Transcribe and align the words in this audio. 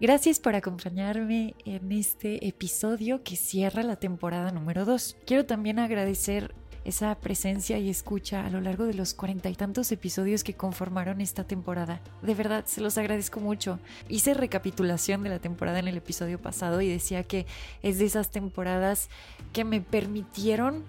Gracias 0.00 0.40
por 0.40 0.56
acompañarme 0.56 1.54
en 1.66 1.92
este 1.92 2.48
episodio 2.48 3.22
que 3.22 3.36
cierra 3.36 3.82
la 3.82 3.96
temporada 3.96 4.50
número 4.50 4.86
2. 4.86 5.18
Quiero 5.26 5.44
también 5.44 5.78
agradecer 5.78 6.54
esa 6.86 7.14
presencia 7.16 7.76
y 7.76 7.90
escucha 7.90 8.46
a 8.46 8.48
lo 8.48 8.62
largo 8.62 8.86
de 8.86 8.94
los 8.94 9.12
cuarenta 9.12 9.50
y 9.50 9.54
tantos 9.54 9.92
episodios 9.92 10.42
que 10.42 10.54
conformaron 10.54 11.20
esta 11.20 11.44
temporada. 11.44 12.00
De 12.22 12.34
verdad, 12.34 12.64
se 12.64 12.80
los 12.80 12.96
agradezco 12.96 13.40
mucho. 13.40 13.78
Hice 14.08 14.32
recapitulación 14.32 15.22
de 15.22 15.28
la 15.28 15.38
temporada 15.38 15.80
en 15.80 15.88
el 15.88 15.98
episodio 15.98 16.40
pasado 16.40 16.80
y 16.80 16.88
decía 16.88 17.22
que 17.24 17.44
es 17.82 17.98
de 17.98 18.06
esas 18.06 18.30
temporadas 18.30 19.10
que 19.52 19.64
me 19.64 19.82
permitieron 19.82 20.82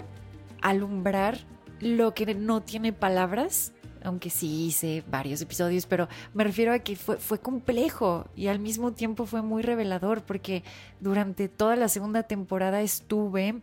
alumbrar 0.61 1.37
lo 1.81 2.13
que 2.13 2.33
no 2.33 2.61
tiene 2.61 2.93
palabras 2.93 3.73
aunque 4.03 4.29
sí 4.29 4.65
hice 4.67 5.03
varios 5.09 5.41
episodios, 5.41 5.85
pero 5.85 6.07
me 6.33 6.43
refiero 6.43 6.73
a 6.73 6.79
que 6.79 6.95
fue, 6.95 7.39
complejo 7.39 8.25
y 8.35 8.47
al 8.47 8.59
mismo 8.59 8.93
tiempo 8.93 9.25
fue 9.25 9.41
muy 9.41 9.61
revelador 9.63 10.23
porque 10.23 10.63
durante 10.99 11.49
toda 11.49 11.75
la 11.75 11.89
segunda 11.89 12.23
temporada 12.23 12.81
estuve 12.81 13.61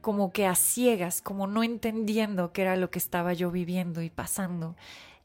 como 0.00 0.32
que 0.32 0.46
a 0.46 0.54
ciegas, 0.54 1.20
como 1.22 1.46
no 1.46 1.62
entendiendo 1.62 2.52
qué 2.52 2.62
era 2.62 2.76
lo 2.76 2.90
que 2.90 2.98
estaba 2.98 3.32
yo 3.32 3.50
viviendo 3.50 4.02
y 4.02 4.10
pasando. 4.10 4.76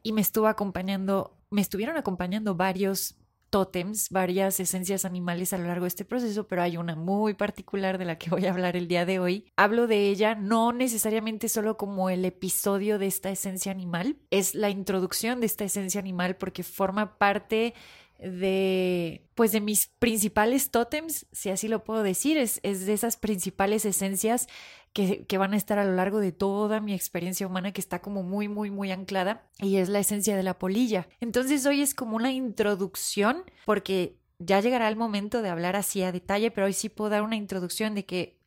Y 0.01 0.11
me 0.13 0.21
estuvo 0.21 0.47
acompañando, 0.47 1.37
me 1.49 1.61
estuvieron 1.61 1.95
acompañando 1.95 2.55
varios 2.55 3.15
tótems, 3.53 4.09
varias 4.09 4.59
esencias 4.59 5.05
animales 5.05 5.53
a 5.53 5.59
lo 5.59 5.67
largo 5.67 5.83
de 5.83 5.89
este 5.89 6.05
proceso, 6.05 6.47
pero 6.47 6.63
hay 6.63 6.75
una 6.75 6.95
muy 6.95 7.35
particular 7.35 7.99
de 7.99 8.05
la 8.05 8.17
que 8.17 8.31
voy 8.31 8.47
a 8.47 8.49
hablar 8.49 8.75
el 8.75 8.87
día 8.87 9.05
de 9.05 9.19
hoy. 9.19 9.45
Hablo 9.55 9.85
de 9.85 10.09
ella 10.09 10.33
no 10.33 10.73
necesariamente 10.73 11.47
solo 11.49 11.77
como 11.77 12.09
el 12.09 12.25
episodio 12.25 12.97
de 12.97 13.05
esta 13.05 13.29
esencia 13.29 13.71
animal, 13.71 14.17
es 14.31 14.55
la 14.55 14.71
introducción 14.71 15.39
de 15.39 15.45
esta 15.45 15.65
esencia 15.65 16.01
animal 16.01 16.35
porque 16.35 16.63
forma 16.63 17.19
parte 17.19 17.75
de 18.23 19.27
pues 19.35 19.51
de 19.51 19.61
mis 19.61 19.87
principales 19.99 20.71
tótems, 20.71 21.25
si 21.31 21.49
así 21.49 21.67
lo 21.67 21.83
puedo 21.83 22.03
decir, 22.03 22.37
es, 22.37 22.59
es 22.63 22.85
de 22.85 22.93
esas 22.93 23.17
principales 23.17 23.85
esencias 23.85 24.47
que, 24.93 25.25
que, 25.25 25.37
van 25.37 25.53
a 25.53 25.57
estar 25.57 25.79
a 25.79 25.85
lo 25.85 25.93
largo 25.93 26.19
de 26.19 26.31
toda 26.31 26.79
mi 26.79 26.93
experiencia 26.93 27.47
humana 27.47 27.71
que 27.71 27.81
está 27.81 27.99
como 27.99 28.21
muy, 28.21 28.47
muy, 28.47 28.69
muy 28.69 28.91
anclada 28.91 29.49
y 29.59 29.77
es 29.77 29.89
la 29.89 29.99
esencia 29.99 30.37
de 30.37 30.43
la 30.43 30.59
polilla. 30.59 31.07
Entonces 31.19 31.65
hoy 31.65 31.81
es 31.81 31.95
como 31.95 32.15
una 32.15 32.31
introducción 32.31 33.43
porque 33.65 34.17
ya 34.39 34.59
llegará 34.59 34.87
el 34.87 34.95
momento 34.95 35.41
de 35.41 35.49
hablar 35.49 35.75
así 35.75 36.03
a 36.03 36.11
detalle, 36.11 36.51
pero 36.51 36.67
hoy 36.67 36.73
sí 36.73 36.89
puedo 36.89 37.09
dar 37.09 37.23
una 37.23 37.35
introducción 37.35 37.95
de 37.95 38.05
que 38.05 38.39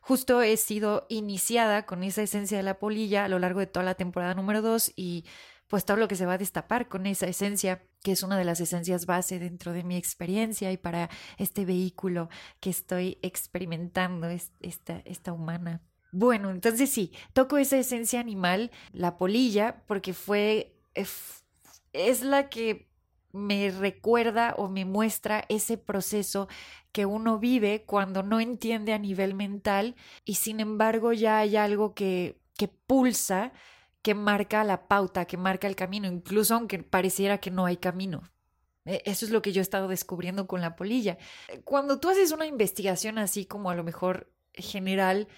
justo 0.00 0.42
he 0.42 0.56
sido 0.56 1.06
iniciada 1.08 1.86
con 1.86 2.02
esa 2.02 2.22
esencia 2.22 2.56
de 2.56 2.64
la 2.64 2.78
polilla 2.78 3.24
a 3.24 3.28
lo 3.28 3.38
largo 3.38 3.60
de 3.60 3.66
toda 3.66 3.84
la 3.84 3.94
temporada 3.94 4.34
número 4.34 4.60
2 4.60 4.92
y 4.96 5.24
pues 5.72 5.86
todo 5.86 5.96
lo 5.96 6.06
que 6.06 6.16
se 6.16 6.26
va 6.26 6.34
a 6.34 6.38
destapar 6.38 6.86
con 6.86 7.06
esa 7.06 7.26
esencia, 7.26 7.82
que 8.02 8.12
es 8.12 8.22
una 8.22 8.36
de 8.36 8.44
las 8.44 8.60
esencias 8.60 9.06
base 9.06 9.38
dentro 9.38 9.72
de 9.72 9.84
mi 9.84 9.96
experiencia 9.96 10.70
y 10.70 10.76
para 10.76 11.08
este 11.38 11.64
vehículo 11.64 12.28
que 12.60 12.68
estoy 12.68 13.16
experimentando, 13.22 14.28
esta, 14.28 14.98
esta 15.06 15.32
humana. 15.32 15.80
Bueno, 16.10 16.50
entonces 16.50 16.90
sí, 16.90 17.14
toco 17.32 17.56
esa 17.56 17.78
esencia 17.78 18.20
animal, 18.20 18.70
la 18.92 19.16
polilla, 19.16 19.82
porque 19.86 20.12
fue, 20.12 20.76
es 21.94 22.20
la 22.20 22.50
que 22.50 22.90
me 23.32 23.70
recuerda 23.70 24.54
o 24.58 24.68
me 24.68 24.84
muestra 24.84 25.46
ese 25.48 25.78
proceso 25.78 26.48
que 26.92 27.06
uno 27.06 27.38
vive 27.38 27.84
cuando 27.86 28.22
no 28.22 28.40
entiende 28.40 28.92
a 28.92 28.98
nivel 28.98 29.32
mental 29.34 29.96
y 30.26 30.34
sin 30.34 30.60
embargo 30.60 31.14
ya 31.14 31.38
hay 31.38 31.56
algo 31.56 31.94
que, 31.94 32.42
que 32.58 32.68
pulsa 32.68 33.54
que 34.02 34.14
marca 34.14 34.64
la 34.64 34.88
pauta, 34.88 35.24
que 35.24 35.36
marca 35.36 35.68
el 35.68 35.76
camino, 35.76 36.08
incluso 36.08 36.54
aunque 36.54 36.82
pareciera 36.82 37.38
que 37.38 37.50
no 37.50 37.66
hay 37.66 37.76
camino. 37.76 38.22
E, 38.84 39.02
eso 39.06 39.24
es 39.24 39.30
lo 39.30 39.42
que 39.42 39.52
yo 39.52 39.60
he 39.60 39.62
estado 39.62 39.88
descubriendo 39.88 40.46
con 40.46 40.60
la 40.60 40.76
polilla. 40.76 41.18
Cuando 41.64 42.00
tú 42.00 42.10
haces 42.10 42.32
una 42.32 42.46
investigación 42.46 43.18
así 43.18 43.46
como 43.46 43.70
a 43.70 43.74
lo 43.74 43.84
mejor 43.84 44.32
general 44.54 45.28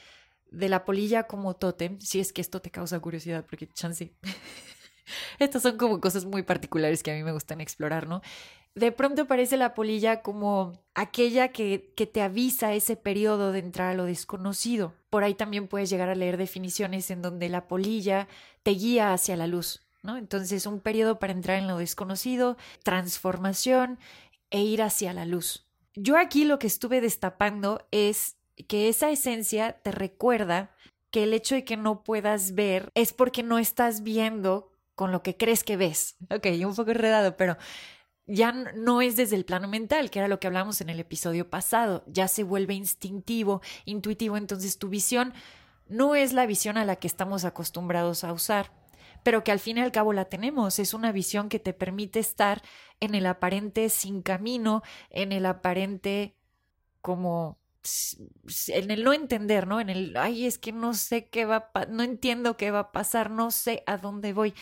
de 0.50 0.68
la 0.68 0.84
polilla 0.84 1.24
como 1.24 1.54
tótem, 1.54 2.00
si 2.00 2.20
es 2.20 2.32
que 2.32 2.40
esto 2.40 2.60
te 2.60 2.70
causa 2.70 3.00
curiosidad, 3.00 3.44
porque 3.48 3.68
chance. 3.68 4.14
Estas 5.38 5.62
son 5.62 5.76
como 5.76 6.00
cosas 6.00 6.24
muy 6.24 6.42
particulares 6.42 7.02
que 7.02 7.10
a 7.10 7.14
mí 7.14 7.22
me 7.22 7.32
gustan 7.32 7.60
explorar, 7.60 8.06
¿no? 8.06 8.22
de 8.74 8.90
pronto 8.90 9.22
aparece 9.22 9.56
la 9.56 9.74
polilla 9.74 10.22
como 10.22 10.72
aquella 10.94 11.48
que, 11.48 11.92
que, 11.96 12.06
te 12.06 12.22
avisa 12.22 12.74
ese 12.74 12.96
periodo 12.96 13.52
de 13.52 13.60
entrar 13.60 13.92
a 13.92 13.94
lo 13.94 14.04
desconocido. 14.04 14.94
Por 15.10 15.22
ahí 15.22 15.34
también 15.34 15.68
puedes 15.68 15.90
llegar 15.90 16.08
a 16.08 16.14
leer 16.14 16.36
definiciones 16.36 17.10
en 17.10 17.22
donde 17.22 17.48
la 17.48 17.68
polilla 17.68 18.26
te 18.62 18.72
guía 18.72 19.12
hacia 19.12 19.36
la 19.36 19.46
luz, 19.46 19.82
¿no? 20.02 20.16
Entonces, 20.16 20.66
un 20.66 20.80
periodo 20.80 21.18
para 21.18 21.32
entrar 21.32 21.58
en 21.58 21.68
lo 21.68 21.78
desconocido, 21.78 22.56
transformación 22.82 23.98
e 24.50 24.62
ir 24.62 24.82
hacia 24.82 25.12
la 25.12 25.24
luz. 25.24 25.66
Yo 25.94 26.18
aquí 26.18 26.44
lo 26.44 26.58
que 26.58 26.66
estuve 26.66 27.00
destapando 27.00 27.86
es 27.92 28.36
que 28.66 28.88
esa 28.88 29.10
esencia 29.10 29.80
te 29.82 29.92
recuerda 29.92 30.74
que 31.12 31.22
el 31.22 31.32
hecho 31.32 31.54
de 31.54 31.64
que 31.64 31.76
no 31.76 32.02
puedas 32.02 32.54
ver 32.54 32.90
es 32.94 33.12
porque 33.12 33.44
no 33.44 33.58
estás 33.58 34.02
viendo 34.02 34.73
con 34.94 35.12
lo 35.12 35.22
que 35.22 35.36
crees 35.36 35.64
que 35.64 35.76
ves. 35.76 36.16
Ok, 36.30 36.46
un 36.64 36.74
poco 36.74 36.90
enredado, 36.90 37.36
pero 37.36 37.56
ya 38.26 38.52
no 38.52 39.02
es 39.02 39.16
desde 39.16 39.36
el 39.36 39.44
plano 39.44 39.68
mental, 39.68 40.10
que 40.10 40.18
era 40.18 40.28
lo 40.28 40.40
que 40.40 40.46
hablamos 40.46 40.80
en 40.80 40.88
el 40.88 41.00
episodio 41.00 41.50
pasado, 41.50 42.04
ya 42.06 42.28
se 42.28 42.42
vuelve 42.42 42.74
instintivo, 42.74 43.60
intuitivo, 43.84 44.36
entonces 44.36 44.78
tu 44.78 44.88
visión 44.88 45.34
no 45.88 46.14
es 46.14 46.32
la 46.32 46.46
visión 46.46 46.78
a 46.78 46.84
la 46.84 46.96
que 46.96 47.06
estamos 47.06 47.44
acostumbrados 47.44 48.24
a 48.24 48.32
usar, 48.32 48.72
pero 49.22 49.44
que 49.44 49.52
al 49.52 49.58
fin 49.58 49.76
y 49.76 49.80
al 49.80 49.92
cabo 49.92 50.12
la 50.12 50.24
tenemos, 50.26 50.78
es 50.78 50.94
una 50.94 51.12
visión 51.12 51.48
que 51.48 51.58
te 51.58 51.74
permite 51.74 52.18
estar 52.18 52.62
en 53.00 53.14
el 53.14 53.26
aparente 53.26 53.90
sin 53.90 54.22
camino, 54.22 54.82
en 55.10 55.32
el 55.32 55.44
aparente 55.44 56.34
como 57.02 57.58
en 58.68 58.90
el 58.90 59.04
no 59.04 59.12
entender, 59.12 59.66
¿no? 59.66 59.80
En 59.80 59.90
el, 59.90 60.16
ay, 60.16 60.46
es 60.46 60.58
que 60.58 60.72
no 60.72 60.94
sé 60.94 61.28
qué 61.28 61.44
va, 61.44 61.70
a 61.74 61.86
no 61.86 62.02
entiendo 62.02 62.56
qué 62.56 62.70
va 62.70 62.80
a 62.80 62.92
pasar, 62.92 63.30
no 63.30 63.50
sé 63.50 63.82
a 63.86 63.98
dónde 63.98 64.32
voy. 64.32 64.54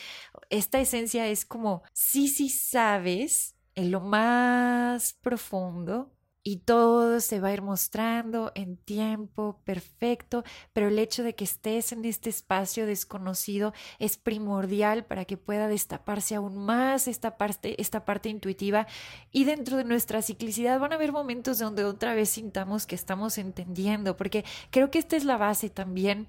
Esta 0.49 0.79
esencia 0.79 1.27
es 1.27 1.45
como, 1.45 1.83
sí, 1.93 2.27
sí 2.27 2.49
sabes, 2.49 3.55
en 3.75 3.91
lo 3.91 4.01
más 4.01 5.13
profundo, 5.13 6.11
y 6.43 6.57
todo 6.57 7.21
se 7.21 7.39
va 7.39 7.49
a 7.49 7.53
ir 7.53 7.61
mostrando 7.61 8.51
en 8.53 8.75
tiempo 8.75 9.61
perfecto, 9.63 10.43
pero 10.73 10.89
el 10.89 10.99
hecho 10.99 11.23
de 11.23 11.35
que 11.35 11.45
estés 11.45 11.93
en 11.93 12.03
este 12.03 12.29
espacio 12.29 12.85
desconocido 12.85 13.73
es 13.97 14.17
primordial 14.17 15.05
para 15.05 15.25
que 15.25 15.37
pueda 15.37 15.67
destaparse 15.67 16.35
aún 16.35 16.57
más 16.57 17.07
esta 17.07 17.37
parte, 17.37 17.81
esta 17.81 18.03
parte 18.03 18.29
intuitiva. 18.29 18.87
Y 19.31 19.45
dentro 19.45 19.77
de 19.77 19.85
nuestra 19.85 20.21
ciclicidad 20.21 20.79
van 20.79 20.91
a 20.91 20.95
haber 20.95 21.13
momentos 21.13 21.59
donde 21.59 21.85
otra 21.85 22.13
vez 22.13 22.29
sintamos 22.29 22.85
que 22.85 22.95
estamos 22.95 23.37
entendiendo, 23.37 24.17
porque 24.17 24.43
creo 24.69 24.91
que 24.91 24.99
esta 24.99 25.15
es 25.15 25.23
la 25.23 25.37
base 25.37 25.69
también 25.69 26.27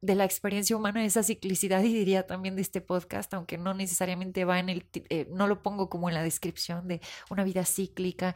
de 0.00 0.16
la 0.16 0.24
experiencia 0.24 0.76
humana, 0.76 1.04
esa 1.04 1.22
ciclicidad 1.22 1.80
y 1.84 1.94
diría 1.94 2.26
también 2.26 2.56
de 2.56 2.62
este 2.62 2.80
podcast, 2.80 3.32
aunque 3.34 3.56
no 3.56 3.72
necesariamente 3.72 4.44
va 4.44 4.58
en 4.58 4.68
el, 4.68 4.84
eh, 5.08 5.28
no 5.30 5.46
lo 5.46 5.62
pongo 5.62 5.88
como 5.88 6.08
en 6.08 6.16
la 6.16 6.24
descripción 6.24 6.88
de 6.88 7.00
una 7.30 7.44
vida 7.44 7.64
cíclica, 7.64 8.34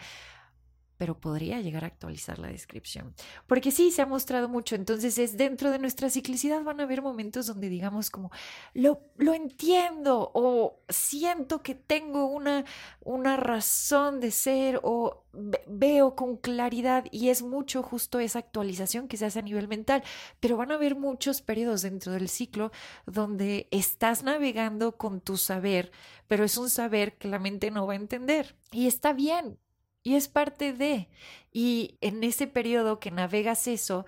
pero 0.97 1.19
podría 1.19 1.61
llegar 1.61 1.85
a 1.85 1.89
actualizar 1.89 2.39
la 2.39 2.49
descripción. 2.49 3.15
Porque 3.47 3.71
sí, 3.71 3.91
se 3.91 4.03
ha 4.03 4.07
mostrado 4.07 4.49
mucho, 4.49 4.75
entonces 4.75 5.19
es 5.19 5.37
dentro 5.37 5.71
de 5.71 5.79
nuestra 5.79 6.11
ciclicidad 6.11 6.63
van 6.63 6.81
a 6.81 6.85
haber 6.85 7.03
momentos 7.03 7.47
donde 7.47 7.69
digamos 7.69 8.11
como, 8.11 8.31
lo, 8.75 9.01
lo 9.17 9.35
entiendo 9.35 10.31
o 10.35 10.81
siento 10.89 11.63
que 11.63 11.75
tengo 11.75 12.27
una, 12.27 12.65
una 13.01 13.37
razón 13.37 14.21
de 14.21 14.31
ser 14.31 14.81
o 14.83 15.25
veo 15.67 16.15
con 16.15 16.37
claridad 16.37 17.05
y 17.11 17.29
es 17.29 17.43
mucho 17.43 17.83
justo 17.83 18.21
esa 18.21 18.39
actualización 18.39 19.09
que 19.09 19.17
se 19.17 19.27
hace 19.27 19.39
a 19.41 19.43
nivel 19.43 19.69
mental, 19.69 20.03
pero 20.41 20.57
van 20.57 20.73
a 20.73 20.77
haber 20.77 20.97
muchos 20.97 21.43
periodos 21.43 21.83
dentro 21.83 22.13
del 22.13 22.29
ciclo 22.29 22.73
donde 23.07 23.69
estás 23.71 24.23
navegando 24.23 24.97
con 24.97 25.21
tu 25.21 25.37
saber, 25.37 25.93
pero 26.27 26.45
es 26.45 26.57
un 26.57 26.71
saber 26.71 27.17
que 27.19 27.29
la 27.29 27.39
mente 27.39 27.71
no 27.71 27.87
va 27.87 27.95
a 27.95 27.97
entender. 27.97 28.57
Y 28.73 28.87
está 28.87 29.13
bien, 29.13 29.59
y 30.07 30.15
es 30.15 30.29
parte 30.29 30.73
de. 30.73 31.09
Y 31.53 31.99
en 32.01 32.23
ese 32.23 32.47
periodo 32.47 33.01
que 33.01 33.11
navegas 33.11 33.67
eso, 33.67 34.07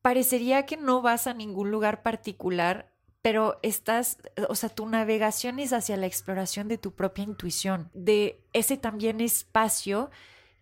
parecería 0.00 0.66
que 0.66 0.76
no 0.76 1.02
vas 1.02 1.26
a 1.26 1.34
ningún 1.34 1.72
lugar 1.72 2.04
particular, 2.04 2.92
pero 3.22 3.58
estás, 3.64 4.18
o 4.48 4.54
sea, 4.54 4.68
tu 4.68 4.86
navegación 4.86 5.58
es 5.58 5.72
hacia 5.72 5.96
la 5.96 6.06
exploración 6.06 6.68
de 6.68 6.78
tu 6.78 6.94
propia 6.94 7.24
intuición, 7.24 7.90
de 7.92 8.44
ese 8.52 8.76
también 8.76 9.20
espacio 9.20 10.12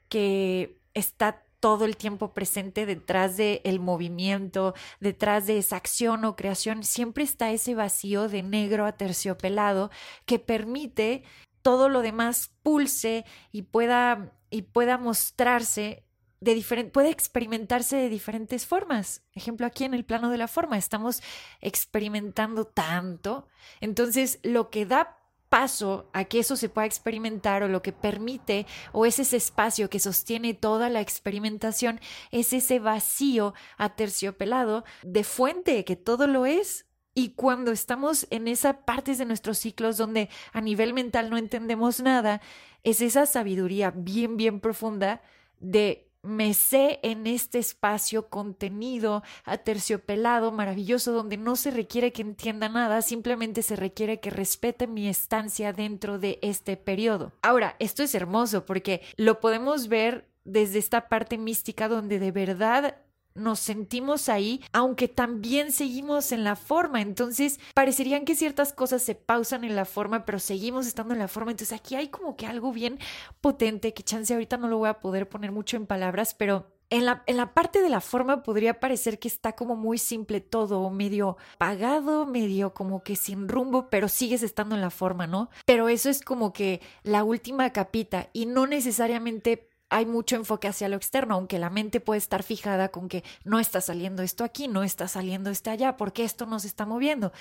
que 0.09 0.81
está 0.95 1.45
todo 1.61 1.85
el 1.85 1.99
tiempo 1.99 2.33
presente 2.33 2.87
detrás 2.87 3.37
del 3.37 3.61
el 3.65 3.81
movimiento, 3.81 4.73
detrás 4.99 5.47
de 5.47 5.59
esa 5.59 5.77
acción 5.77 6.25
o 6.25 6.37
creación, 6.37 6.85
siempre 6.85 7.23
está 7.23 7.51
ese 7.51 7.75
vacío 7.75 8.31
de 8.31 8.43
negro 8.43 8.87
aterciopelado 8.87 9.91
que 10.25 10.39
permite 10.39 11.23
todo 11.61 11.91
lo 11.91 12.01
demás 12.01 12.51
pulse 12.63 13.27
y 13.53 13.61
pueda, 13.63 14.33
y 14.51 14.63
pueda 14.63 14.99
mostrarse 14.99 16.05
de 16.41 16.55
diferente, 16.55 16.91
puede 16.91 17.11
experimentarse 17.11 17.97
de 17.97 18.09
diferentes 18.09 18.67
formas. 18.67 19.23
Ejemplo, 19.35 19.67
aquí 19.67 19.85
en 19.85 19.95
el 19.95 20.05
plano 20.05 20.31
de 20.31 20.39
la 20.39 20.49
forma 20.49 20.79
estamos 20.79 21.23
experimentando 21.61 22.65
tanto. 22.65 23.47
Entonces, 23.81 24.39
lo 24.43 24.71
que 24.71 24.87
da 24.87 25.19
paso 25.51 26.09
a 26.13 26.25
que 26.25 26.39
eso 26.39 26.57
se 26.57 26.69
pueda 26.71 26.87
experimentar 26.87 27.63
o 27.63 27.69
lo 27.69 27.83
que 27.83 27.93
permite 27.93 28.67
o 28.93 29.05
es 29.05 29.19
ese 29.19 29.37
espacio 29.37 29.91
que 29.91 29.99
sostiene 29.99 30.55
toda 30.55 30.89
la 30.89 31.01
experimentación 31.01 32.01
es 32.31 32.53
ese 32.53 32.79
vacío 32.79 33.53
aterciopelado 33.77 34.85
de 35.03 35.25
fuente 35.25 35.85
que 35.85 35.97
todo 35.97 36.29
lo 36.29 36.47
es 36.47 36.87
y 37.21 37.35
cuando 37.35 37.71
estamos 37.71 38.27
en 38.31 38.49
esa 38.49 38.87
parte 38.87 39.15
de 39.15 39.27
nuestros 39.27 39.59
ciclos 39.59 39.99
donde 39.99 40.31
a 40.55 40.63
nivel 40.63 40.95
mental 40.95 41.29
no 41.29 41.37
entendemos 41.37 42.01
nada, 42.01 42.41
es 42.83 43.03
esa 43.03 43.27
sabiduría 43.27 43.93
bien, 43.95 44.39
bien 44.39 44.59
profunda 44.59 45.21
de 45.59 46.07
me 46.23 46.55
sé 46.55 46.99
en 47.03 47.27
este 47.27 47.59
espacio 47.59 48.29
contenido, 48.29 49.23
aterciopelado, 49.45 50.51
maravilloso, 50.51 51.13
donde 51.13 51.37
no 51.37 51.57
se 51.57 51.71
requiere 51.71 52.11
que 52.11 52.23
entienda 52.23 52.71
nada, 52.71 53.03
simplemente 53.03 53.63
se 53.63 53.77
requiere 53.77 54.19
que 54.21 54.31
respete 54.31 54.87
mi 54.87 55.07
estancia 55.07 55.75
dentro 55.75 56.19
de 56.19 56.39
este 56.41 56.79
periodo. 56.79 57.33
Ahora, 57.43 57.77
esto 57.81 58.03
es 58.03 58.15
hermoso 58.15 58.65
porque 58.65 59.03
lo 59.17 59.41
podemos 59.41 59.89
ver 59.89 60.27
desde 60.45 60.79
esta 60.79 61.09
parte 61.09 61.37
mística 61.37 61.87
donde 61.87 62.19
de 62.19 62.33
verdad 62.33 62.97
nos 63.35 63.61
sentimos 63.61 64.29
ahí, 64.29 64.63
aunque 64.73 65.09
también 65.09 65.73
seguimos 65.73 66.33
en 66.33 66.45
la 66.45 66.57
forma. 66.57 67.01
Entonces, 67.01 67.61
parecerían 67.75 68.25
que 68.25 68.35
ciertas 68.35 68.73
cosas 68.73 69.03
se 69.03 69.15
pausan 69.15 69.65
en 69.65 69.77
la 69.77 69.85
forma, 69.85 70.25
pero 70.25 70.39
seguimos 70.39 70.87
estando 70.87 71.15
en 71.15 71.21
la 71.21 71.29
forma. 71.29 71.51
Entonces, 71.51 71.79
aquí 71.79 71.95
hay 71.95 72.09
como 72.09 72.37
que 72.37 72.47
algo 72.47 72.73
bien 72.73 72.99
potente, 73.41 73.95
que 73.95 74.03
chance 74.03 74.33
ahorita 74.33 74.57
no 74.57 74.69
lo 74.69 74.79
voy 74.79 74.89
a 74.89 75.01
poder 75.01 75.29
poner 75.29 75.53
mucho 75.53 75.77
en 75.77 75.87
palabras, 75.87 76.35
pero 76.35 76.67
en 76.91 77.07
la, 77.07 77.23
en 77.27 77.37
la, 77.37 77.55
parte 77.55 77.83
de 77.83 77.89
la 77.89 78.01
forma 78.01 78.43
podría 78.43 78.81
parecer 78.81 79.21
que 79.21 79.29
está 79.29 79.53
como 79.53 79.77
muy 79.77 79.97
simple 79.97 80.41
todo, 80.41 80.91
medio 80.91 81.37
pagado, 81.57 82.27
medio 82.27 82.75
como 82.75 83.05
que 83.05 83.15
sin 83.15 83.49
rumbo, 83.49 83.89
pero 83.91 84.09
sigues 84.09 84.43
estando 84.43 84.75
en 84.75 84.81
la 84.81 84.91
forma, 84.91 85.29
¿no? 85.29 85.51
Pero 85.67 85.89
eso 85.89 86.11
es 86.11 86.21
como 86.21 86.53
que 86.53 86.81
la 87.05 87.23
última 87.23 87.71
capita 87.71 88.29
y 88.33 88.47
no 88.47 88.67
necesariamente 88.67 89.70
hay 89.91 90.07
mucho 90.07 90.37
enfoque 90.37 90.69
hacia 90.69 90.89
lo 90.89 90.97
externo, 90.97 91.35
aunque 91.35 91.59
la 91.59 91.69
mente 91.69 92.01
puede 92.01 92.19
estar 92.19 92.43
fijada 92.43 92.89
con 92.89 93.09
que 93.09 93.25
no 93.45 93.59
está 93.59 93.81
saliendo 93.81 94.23
esto 94.23 94.45
aquí, 94.45 94.69
no 94.69 94.83
está 94.85 95.09
saliendo 95.09 95.51
este 95.51 95.71
allá, 95.71 95.97
porque 95.97 96.25
esto 96.25 96.47
no 96.47 96.61
se 96.61 96.69
está 96.69 96.87
moviendo. 96.87 97.33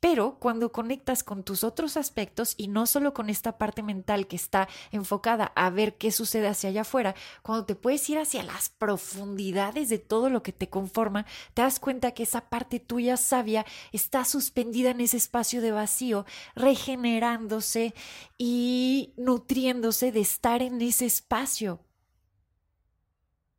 Pero 0.00 0.36
cuando 0.38 0.70
conectas 0.70 1.24
con 1.24 1.44
tus 1.44 1.64
otros 1.64 1.96
aspectos 1.96 2.54
y 2.58 2.68
no 2.68 2.84
solo 2.84 3.14
con 3.14 3.30
esta 3.30 3.56
parte 3.56 3.82
mental 3.82 4.26
que 4.26 4.36
está 4.36 4.68
enfocada 4.92 5.50
a 5.56 5.70
ver 5.70 5.96
qué 5.96 6.12
sucede 6.12 6.46
hacia 6.46 6.68
allá 6.68 6.82
afuera, 6.82 7.14
cuando 7.40 7.64
te 7.64 7.74
puedes 7.74 8.06
ir 8.10 8.18
hacia 8.18 8.42
las 8.42 8.68
profundidades 8.68 9.88
de 9.88 9.98
todo 9.98 10.28
lo 10.28 10.42
que 10.42 10.52
te 10.52 10.68
conforma, 10.68 11.24
te 11.54 11.62
das 11.62 11.80
cuenta 11.80 12.10
que 12.10 12.24
esa 12.24 12.42
parte 12.50 12.80
tuya 12.80 13.16
sabia 13.16 13.64
está 13.92 14.26
suspendida 14.26 14.90
en 14.90 15.00
ese 15.00 15.16
espacio 15.16 15.62
de 15.62 15.72
vacío, 15.72 16.26
regenerándose 16.54 17.94
y 18.36 19.14
nutriéndose 19.16 20.12
de 20.12 20.20
estar 20.20 20.60
en 20.60 20.82
ese 20.82 21.06
espacio 21.06 21.80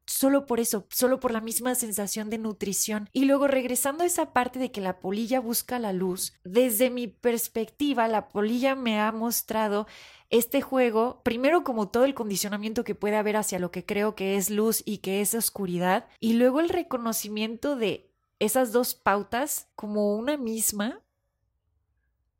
solo 0.05 0.45
por 0.45 0.59
eso, 0.59 0.85
solo 0.89 1.19
por 1.19 1.31
la 1.31 1.41
misma 1.41 1.75
sensación 1.75 2.29
de 2.29 2.37
nutrición. 2.37 3.09
Y 3.13 3.25
luego 3.25 3.47
regresando 3.47 4.03
a 4.03 4.07
esa 4.07 4.33
parte 4.33 4.59
de 4.59 4.71
que 4.71 4.81
la 4.81 4.99
polilla 4.99 5.39
busca 5.39 5.79
la 5.79 5.93
luz, 5.93 6.33
desde 6.43 6.89
mi 6.89 7.07
perspectiva, 7.07 8.07
la 8.07 8.27
polilla 8.27 8.75
me 8.75 8.99
ha 8.99 9.11
mostrado 9.11 9.87
este 10.29 10.61
juego, 10.61 11.21
primero 11.23 11.63
como 11.63 11.89
todo 11.89 12.05
el 12.05 12.15
condicionamiento 12.15 12.83
que 12.83 12.95
puede 12.95 13.15
haber 13.15 13.37
hacia 13.37 13.59
lo 13.59 13.71
que 13.71 13.85
creo 13.85 14.15
que 14.15 14.35
es 14.35 14.49
luz 14.49 14.81
y 14.85 14.97
que 14.99 15.21
es 15.21 15.33
oscuridad, 15.35 16.07
y 16.19 16.33
luego 16.33 16.59
el 16.59 16.69
reconocimiento 16.69 17.75
de 17.75 18.11
esas 18.39 18.71
dos 18.71 18.95
pautas 18.95 19.69
como 19.75 20.15
una 20.15 20.37
misma. 20.37 21.01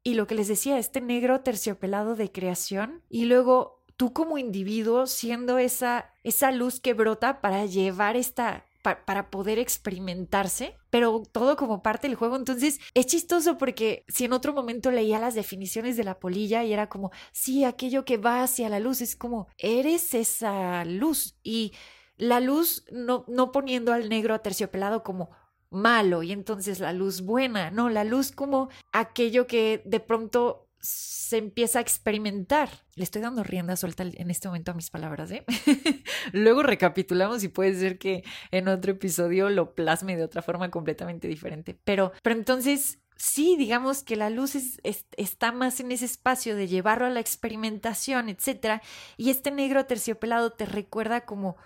Y 0.04 0.14
lo 0.14 0.28
que 0.28 0.36
les 0.36 0.48
decía, 0.48 0.78
este 0.78 1.02
negro 1.02 1.42
terciopelado 1.42 2.16
de 2.16 2.32
creación, 2.32 3.02
y 3.10 3.26
luego 3.26 3.84
tú 3.98 4.14
como 4.14 4.38
individuo 4.38 5.08
siendo 5.08 5.58
esa, 5.58 6.14
esa 6.24 6.52
luz 6.52 6.80
que 6.80 6.94
brota 6.94 7.42
para 7.42 7.66
llevar 7.66 8.16
esta, 8.16 8.66
para 8.94 9.32
poder 9.32 9.58
experimentarse, 9.58 10.76
pero 10.90 11.24
todo 11.32 11.56
como 11.56 11.82
parte 11.82 12.08
del 12.08 12.16
juego. 12.16 12.36
Entonces 12.36 12.80
es 12.94 13.06
chistoso 13.08 13.58
porque 13.58 14.06
si 14.08 14.26
en 14.26 14.34
otro 14.34 14.54
momento 14.54 14.92
leía 14.92 15.20
las 15.20 15.34
definiciones 15.34 15.98
de 15.98 16.04
la 16.04 16.20
polilla 16.20 16.64
y 16.64 16.74
era 16.74 16.88
como, 16.88 17.12
sí, 17.32 17.64
aquello 17.64 18.06
que 18.06 18.18
va 18.18 18.44
hacia 18.44 18.70
la 18.70 18.80
luz, 18.80 19.02
es 19.02 19.16
como, 19.16 19.48
eres 19.58 20.14
esa 20.14 20.86
luz. 20.86 21.36
Y 21.44 21.74
la 22.18 22.40
luz 22.40 22.86
no, 22.92 23.26
no 23.28 23.52
poniendo 23.52 23.94
al 23.94 24.10
negro 24.10 24.34
aterciopelado 24.34 25.04
como 25.04 25.32
malo 25.72 26.24
y 26.24 26.32
entonces 26.32 26.80
la 26.80 26.94
luz 26.94 27.22
buena, 27.22 27.72
no, 27.72 27.90
la 27.90 28.04
luz 28.04 28.32
como 28.32 28.70
aquello 28.94 29.46
que 29.48 29.82
de 29.86 30.00
pronto 30.00 30.65
se 30.86 31.38
empieza 31.38 31.80
a 31.80 31.82
experimentar. 31.82 32.70
Le 32.94 33.04
estoy 33.04 33.22
dando 33.22 33.44
rienda 33.44 33.76
suelta 33.76 34.04
en 34.04 34.30
este 34.30 34.48
momento 34.48 34.72
a 34.72 34.76
mis 34.76 34.92
palabras, 34.92 35.32
¿eh? 35.32 35.44
Luego 36.32 36.62
recapitulamos 36.62 37.44
y 37.44 37.48
puede 37.48 37.74
ser 37.74 37.98
que 37.98 38.24
en 38.52 38.68
otro 38.68 38.92
episodio 38.92 39.50
lo 39.50 39.74
plasme 39.74 40.16
de 40.16 40.24
otra 40.24 40.44
forma 40.44 40.70
completamente 40.70 41.28
diferente. 41.28 41.76
Pero, 41.84 42.12
pero 42.22 42.36
entonces, 42.36 43.00
sí, 43.16 43.56
digamos 43.58 44.04
que 44.04 44.16
la 44.16 44.30
luz 44.30 44.56
está 44.84 45.52
más 45.52 45.80
en 45.80 45.92
ese 45.92 46.06
espacio 46.06 46.56
de 46.56 46.68
llevarlo 46.68 47.08
a 47.08 47.10
la 47.10 47.20
experimentación, 47.20 48.30
etc. 48.30 48.82
Y 49.18 49.32
este 49.32 49.50
negro 49.50 49.86
terciopelado 49.86 50.52
te 50.52 50.66
recuerda 50.66 51.22
como 51.22 51.58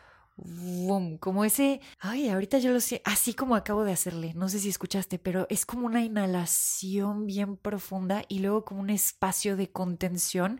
como 1.19 1.45
ese, 1.45 1.81
ay, 1.99 2.29
ahorita 2.29 2.59
yo 2.59 2.71
lo 2.71 2.79
sé, 2.79 3.01
así 3.05 3.33
como 3.33 3.55
acabo 3.55 3.83
de 3.83 3.91
hacerle, 3.91 4.33
no 4.33 4.49
sé 4.49 4.59
si 4.59 4.69
escuchaste, 4.69 5.19
pero 5.19 5.47
es 5.49 5.65
como 5.65 5.85
una 5.85 6.03
inhalación 6.03 7.25
bien 7.25 7.57
profunda 7.57 8.23
y 8.27 8.39
luego 8.39 8.65
como 8.65 8.81
un 8.81 8.89
espacio 8.89 9.57
de 9.57 9.71
contención 9.71 10.59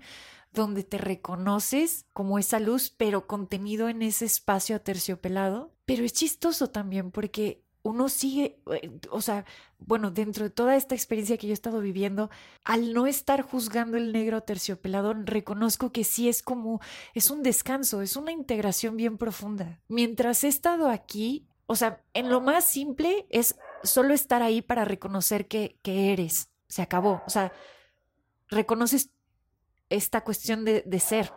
donde 0.52 0.84
te 0.84 0.98
reconoces 0.98 2.06
como 2.14 2.40
esa 2.40 2.60
luz, 2.60 2.94
pero 2.96 3.28
contenido 3.28 3.90
en 3.90 4.02
ese 4.02 4.26
espacio 4.26 4.76
aterciopelado. 4.76 5.76
Pero 5.86 6.04
es 6.04 6.14
chistoso 6.14 6.70
también 6.70 7.12
porque 7.12 7.64
uno 7.90 8.10
sigue, 8.10 8.62
eh, 8.72 9.00
o 9.10 9.22
sea, 9.22 9.46
bueno, 9.80 10.12
dentro 10.12 10.44
de 10.46 10.50
toda 10.50 10.76
esta 10.76 10.96
experiencia 10.96 11.38
que 11.38 11.48
yo 11.48 11.52
he 11.52 11.54
estado 11.54 11.82
viviendo, 11.82 12.30
al 12.64 12.94
no 12.94 13.08
estar 13.08 13.42
juzgando 13.42 13.98
el 13.98 14.14
negro 14.14 14.42
terciopelado, 14.42 15.14
reconozco 15.14 15.92
que 15.92 16.04
sí 16.04 16.30
es 16.30 16.44
como, 16.44 16.80
es 17.14 17.32
un 17.32 17.44
descanso, 17.44 18.02
es 18.02 18.16
una 18.16 18.32
integración 18.32 18.96
bien 18.98 19.18
profunda. 19.18 19.82
Mientras 19.88 20.44
he 20.44 20.48
estado 20.48 20.90
aquí, 20.90 21.48
o 21.66 21.76
sea, 21.76 22.04
en 22.14 22.30
lo 22.30 22.42
más 22.42 22.66
simple 22.66 23.28
es 23.30 23.56
solo 23.84 24.14
estar 24.14 24.42
ahí 24.42 24.62
para 24.62 24.86
reconocer 24.86 25.48
que, 25.48 25.80
que 25.82 26.14
eres, 26.14 26.50
se 26.68 26.82
acabó, 26.82 27.24
o 27.26 27.30
sea, 27.30 27.52
reconoces 28.50 29.12
esta 29.90 30.24
cuestión 30.24 30.66
de, 30.66 30.84
de 30.86 31.00
ser, 31.00 31.32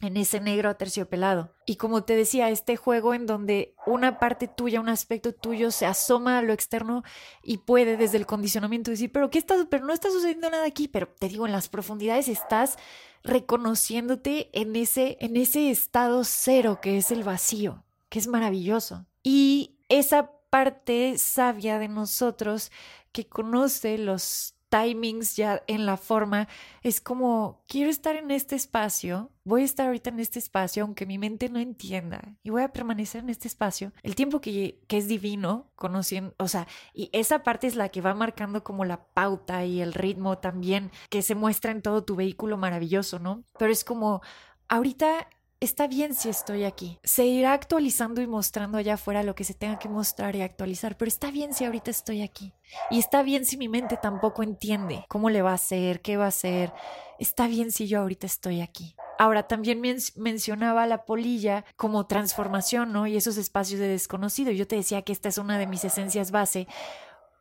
en 0.00 0.16
ese 0.16 0.40
negro 0.40 0.68
aterciopelado. 0.68 1.54
Y 1.66 1.76
como 1.76 2.04
te 2.04 2.16
decía, 2.16 2.50
este 2.50 2.76
juego 2.76 3.14
en 3.14 3.26
donde 3.26 3.74
una 3.86 4.18
parte 4.18 4.48
tuya, 4.48 4.80
un 4.80 4.88
aspecto 4.88 5.32
tuyo 5.32 5.70
se 5.70 5.86
asoma 5.86 6.38
a 6.38 6.42
lo 6.42 6.52
externo 6.52 7.04
y 7.42 7.58
puede 7.58 7.96
desde 7.96 8.18
el 8.18 8.26
condicionamiento 8.26 8.90
decir, 8.90 9.12
pero 9.12 9.30
¿qué 9.30 9.38
está? 9.38 9.54
Pero 9.70 9.86
no 9.86 9.92
está 9.92 10.10
sucediendo 10.10 10.50
nada 10.50 10.66
aquí, 10.66 10.88
pero 10.88 11.08
te 11.08 11.28
digo, 11.28 11.46
en 11.46 11.52
las 11.52 11.68
profundidades 11.68 12.28
estás 12.28 12.76
reconociéndote 13.22 14.50
en 14.52 14.76
ese, 14.76 15.16
en 15.20 15.36
ese 15.36 15.70
estado 15.70 16.24
cero 16.24 16.80
que 16.82 16.98
es 16.98 17.10
el 17.10 17.24
vacío, 17.24 17.84
que 18.08 18.18
es 18.18 18.26
maravilloso. 18.26 19.06
Y 19.22 19.78
esa 19.88 20.32
parte 20.50 21.18
sabia 21.18 21.78
de 21.78 21.88
nosotros 21.88 22.70
que 23.12 23.26
conoce 23.26 23.96
los 23.96 24.54
timings 24.74 25.36
ya 25.36 25.62
en 25.68 25.86
la 25.86 25.96
forma, 25.96 26.48
es 26.82 27.00
como, 27.00 27.62
quiero 27.68 27.90
estar 27.90 28.16
en 28.16 28.32
este 28.32 28.56
espacio, 28.56 29.30
voy 29.44 29.62
a 29.62 29.64
estar 29.64 29.86
ahorita 29.86 30.10
en 30.10 30.18
este 30.18 30.40
espacio, 30.40 30.82
aunque 30.82 31.06
mi 31.06 31.16
mente 31.16 31.48
no 31.48 31.60
entienda, 31.60 32.36
y 32.42 32.50
voy 32.50 32.62
a 32.62 32.72
permanecer 32.72 33.22
en 33.22 33.30
este 33.30 33.46
espacio, 33.46 33.92
el 34.02 34.16
tiempo 34.16 34.40
que, 34.40 34.80
que 34.88 34.96
es 34.96 35.06
divino, 35.06 35.70
conociendo, 35.76 36.34
o 36.38 36.48
sea, 36.48 36.66
y 36.92 37.08
esa 37.12 37.44
parte 37.44 37.68
es 37.68 37.76
la 37.76 37.90
que 37.90 38.00
va 38.00 38.14
marcando 38.14 38.64
como 38.64 38.84
la 38.84 39.04
pauta 39.04 39.64
y 39.64 39.80
el 39.80 39.94
ritmo 39.94 40.38
también 40.38 40.90
que 41.08 41.22
se 41.22 41.36
muestra 41.36 41.70
en 41.70 41.80
todo 41.80 42.02
tu 42.02 42.16
vehículo 42.16 42.56
maravilloso, 42.56 43.20
¿no? 43.20 43.44
Pero 43.56 43.70
es 43.70 43.84
como, 43.84 44.22
ahorita 44.68 45.28
está 45.60 45.86
bien 45.86 46.14
si 46.14 46.28
estoy 46.28 46.64
aquí. 46.64 46.98
Se 47.04 47.24
irá 47.24 47.52
actualizando 47.52 48.20
y 48.20 48.26
mostrando 48.26 48.78
allá 48.78 48.94
afuera 48.94 49.22
lo 49.22 49.34
que 49.34 49.44
se 49.44 49.54
tenga 49.54 49.78
que 49.78 49.88
mostrar 49.88 50.36
y 50.36 50.42
actualizar, 50.42 50.96
pero 50.96 51.08
está 51.08 51.30
bien 51.30 51.54
si 51.54 51.64
ahorita 51.64 51.90
estoy 51.90 52.22
aquí. 52.22 52.52
Y 52.90 52.98
está 52.98 53.22
bien 53.22 53.44
si 53.46 53.56
mi 53.56 53.68
mente 53.68 53.96
tampoco 53.96 54.42
entiende 54.42 55.04
cómo 55.08 55.30
le 55.30 55.42
va 55.42 55.52
a 55.52 55.54
hacer, 55.54 56.02
qué 56.02 56.16
va 56.16 56.26
a 56.26 56.28
hacer. 56.28 56.72
Está 57.18 57.46
bien 57.46 57.70
si 57.70 57.86
yo 57.86 58.00
ahorita 58.00 58.26
estoy 58.26 58.60
aquí. 58.60 58.96
Ahora, 59.18 59.46
también 59.46 59.80
mencionaba 60.16 60.86
la 60.86 61.04
polilla 61.04 61.64
como 61.76 62.06
transformación, 62.06 62.92
¿no? 62.92 63.06
Y 63.06 63.16
esos 63.16 63.36
espacios 63.36 63.78
de 63.80 63.88
desconocido. 63.88 64.50
Yo 64.50 64.66
te 64.66 64.76
decía 64.76 65.02
que 65.02 65.12
esta 65.12 65.28
es 65.28 65.38
una 65.38 65.58
de 65.58 65.68
mis 65.68 65.84
esencias 65.84 66.32
base, 66.32 66.66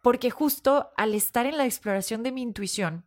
porque 0.04 0.30
justo 0.30 0.92
al 0.98 1.16
estar 1.16 1.46
en 1.46 1.58
la 1.58 1.66
exploración 1.66 2.22
de 2.22 2.32
mi 2.32 2.44
intuición, 2.44 3.06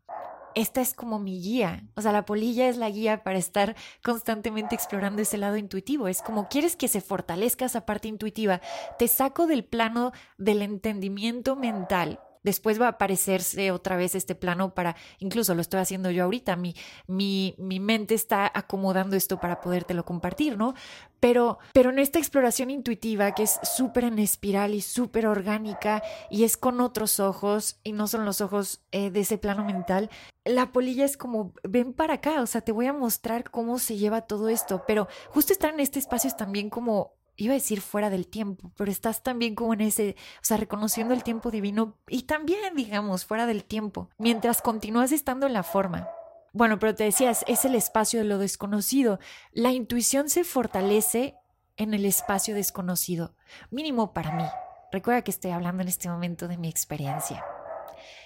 esta 0.57 0.81
es 0.81 0.95
como 0.95 1.21
mi 1.21 1.41
guía. 1.41 1.85
O 1.95 2.03
sea, 2.03 2.11
la 2.11 2.25
polilla 2.25 2.69
es 2.69 2.79
la 2.79 2.91
guía 2.91 3.23
para 3.23 3.39
estar 3.39 3.77
constantemente 4.03 4.75
explorando 4.75 5.23
ese 5.23 5.37
lado 5.37 5.57
intuitivo. 5.57 6.09
Es 6.09 6.23
como 6.23 6.49
quieres 6.49 6.75
que 6.75 6.89
se 6.89 7.03
fortalezca 7.03 7.67
esa 7.67 7.87
parte 7.87 8.09
intuitiva, 8.09 8.61
te 8.99 9.07
saco 9.07 9.47
del 9.47 9.65
plano 9.65 10.13
del 10.39 10.63
entendimiento 10.63 11.55
mental 11.55 12.19
Después 12.47 12.81
va 12.81 12.87
a 12.87 12.91
aparecerse 12.91 13.73
otra 13.73 13.97
vez 13.97 14.15
este 14.15 14.37
plano 14.37 14.73
para, 14.73 14.95
incluso 15.19 15.53
lo 15.57 15.61
estoy 15.61 15.81
haciendo 15.81 16.12
yo 16.12 16.23
ahorita, 16.23 16.55
mi, 16.55 16.76
mi, 17.09 17.57
mi 17.59 17.81
mente 17.81 18.15
está 18.15 18.49
acomodando 18.55 19.17
esto 19.17 19.41
para 19.41 19.61
podértelo 19.61 20.05
compartir, 20.05 20.57
¿no? 20.57 20.75
Pero, 21.19 21.59
pero 21.73 21.91
en 21.91 21.99
esta 21.99 22.21
exploración 22.21 22.71
intuitiva 22.71 23.33
que 23.33 23.43
es 23.43 23.59
súper 23.65 24.05
en 24.05 24.21
espiral 24.21 24.75
y 24.75 24.81
súper 24.81 25.26
orgánica 25.26 26.05
y 26.31 26.45
es 26.45 26.57
con 26.57 26.81
otros 26.81 27.19
ojos 27.19 27.81
y 27.83 27.91
no 27.91 28.07
son 28.07 28.25
los 28.25 28.41
ojos 28.41 28.81
eh, 28.93 29.11
de 29.11 29.23
ese 29.23 29.38
plano 29.38 29.65
mental, 29.65 30.09
la 30.45 30.71
polilla 30.71 31.05
es 31.05 31.17
como, 31.17 31.53
ven 31.65 31.95
para 31.95 32.15
acá, 32.15 32.43
o 32.43 32.47
sea, 32.47 32.61
te 32.61 32.71
voy 32.71 32.87
a 32.87 32.93
mostrar 32.93 33.50
cómo 33.50 33.81
se 33.81 33.97
lleva 33.97 34.21
todo 34.21 34.49
esto, 34.49 34.85
pero 34.87 35.09
justo 35.31 35.53
estar 35.53 35.75
en 35.75 35.81
este 35.81 35.99
espacio 35.99 36.29
es 36.29 36.37
también 36.37 36.71
como 36.71 37.17
iba 37.37 37.52
a 37.52 37.55
decir 37.55 37.81
fuera 37.81 38.11
del 38.11 38.26
tiempo, 38.26 38.73
pero 38.76 38.90
estás 38.90 39.23
también 39.23 39.55
como 39.55 39.75
en 39.75 39.83
ese, 39.83 40.16
o 40.37 40.45
sea, 40.45 40.57
reconociendo 40.57 41.14
el 41.14 41.23
tiempo 41.23 41.50
divino 41.50 41.99
y 42.09 42.23
también, 42.23 42.75
digamos, 42.75 43.25
fuera 43.25 43.47
del 43.47 43.64
tiempo, 43.64 44.11
mientras 44.19 44.62
continúas 44.62 45.12
estando 45.12 45.47
en 45.47 45.52
la 45.52 45.62
forma. 45.62 46.09
Bueno, 46.52 46.78
pero 46.78 46.95
te 46.95 47.05
decías, 47.05 47.45
es 47.47 47.64
el 47.64 47.75
espacio 47.75 48.21
de 48.21 48.25
lo 48.25 48.38
desconocido. 48.38 49.19
La 49.52 49.73
intuición 49.73 50.31
se 50.31 50.43
fortalece 50.43 51.37
en 51.76 51.93
el 51.93 52.07
espacio 52.07 52.55
desconocido, 52.55 53.35
mínimo 53.71 54.14
para 54.14 54.33
mí. 54.33 54.45
Recuerda 54.90 55.23
que 55.23 55.31
estoy 55.31 55.50
hablando 55.50 55.83
en 55.83 55.88
este 55.88 56.09
momento 56.09 56.49
de 56.49 56.57
mi 56.57 56.69
experiencia. 56.69 57.45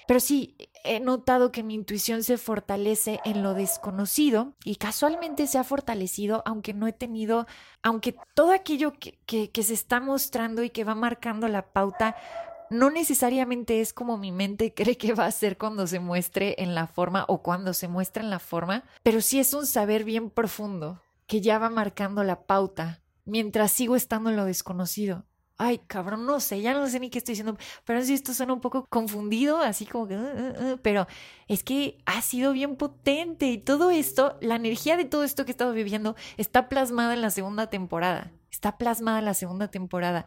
Pero 0.07 0.21
sí, 0.21 0.57
he 0.85 1.01
notado 1.01 1.53
que 1.53 1.63
mi 1.63 1.75
intuición 1.75 2.23
se 2.23 2.39
fortalece 2.39 3.21
en 3.25 3.43
lo 3.43 3.55
desconocido 3.55 4.55
y 4.65 4.77
casualmente 4.77 5.47
se 5.47 5.59
ha 5.59 5.65
fortalecido 5.65 6.43
aunque 6.47 6.75
no 6.75 6.87
he 6.87 6.93
tenido, 6.93 7.47
aunque 7.83 8.17
todo 8.35 8.53
aquello 8.53 8.93
que, 8.93 9.19
que, 9.27 9.63
se 9.63 9.75
está 9.75 10.01
mostrando 10.01 10.63
y 10.63 10.71
que 10.71 10.85
va 10.85 10.95
marcando 10.95 11.49
la 11.49 11.73
pauta 11.73 12.17
no 12.71 12.89
necesariamente 12.91 13.81
es 13.81 13.93
como 13.93 14.17
mi 14.17 14.33
mente 14.33 14.75
cree 14.77 14.97
que 14.97 15.15
va 15.15 15.27
a 15.27 15.33
ser 15.33 15.59
cuando 15.59 15.87
se 15.87 16.01
muestre 16.01 16.57
en 16.59 16.75
la 16.75 16.87
forma 16.87 17.25
o 17.29 17.43
cuando 17.43 17.75
se 17.75 17.89
muestra 17.89 18.23
en 18.23 18.31
la 18.31 18.39
forma, 18.39 18.85
pero 19.03 19.21
sí 19.21 19.39
es 19.39 19.55
un 19.55 19.67
saber 19.67 20.05
bien 20.05 20.31
profundo 20.31 21.03
que 21.27 21.41
ya 21.41 21.59
va 21.59 21.71
marcando 21.71 22.25
la 22.25 22.43
pauta 22.47 23.03
mientras 23.25 23.71
sigo 23.71 23.97
estando 23.97 24.31
en 24.31 24.37
lo 24.37 24.45
desconocido 24.45 25.25
ay, 25.61 25.79
cabrón, 25.87 26.25
no 26.25 26.41
sé, 26.41 26.63
ya 26.63 26.73
no 26.73 26.89
sé 26.89 26.99
ni 27.01 27.11
qué 27.11 27.19
estoy 27.19 27.33
diciendo, 27.33 27.59
pero 27.85 28.03
si 28.03 28.15
esto 28.15 28.33
suena 28.33 28.55
un 28.55 28.63
poco 28.63 28.87
confundido, 28.89 29.61
así 29.61 29.85
como 29.85 30.09
que, 30.09 30.17
uh, 30.17 30.21
uh, 30.21 30.73
uh, 30.73 30.79
pero 30.83 31.07
es 31.49 31.63
que 31.63 31.99
ha 32.07 32.23
sido 32.23 32.55
bien 32.55 32.77
potente 32.77 33.47
y 33.47 33.59
todo 33.59 33.91
esto, 33.91 34.39
la 34.41 34.57
energía 34.57 34.97
de 34.97 35.05
todo 35.05 35.23
esto 35.23 35.45
que 35.45 35.51
he 35.51 35.53
estado 35.53 35.75
viviendo 35.75 36.17
está 36.39 36.71
plasmada 36.71 37.13
en 37.13 37.21
la 37.21 37.29
segunda 37.29 37.69
temporada, 37.69 38.33
está 38.51 38.79
plasmada 38.79 39.19
en 39.19 39.27
la 39.27 39.35
segunda 39.35 39.69
temporada. 39.69 40.25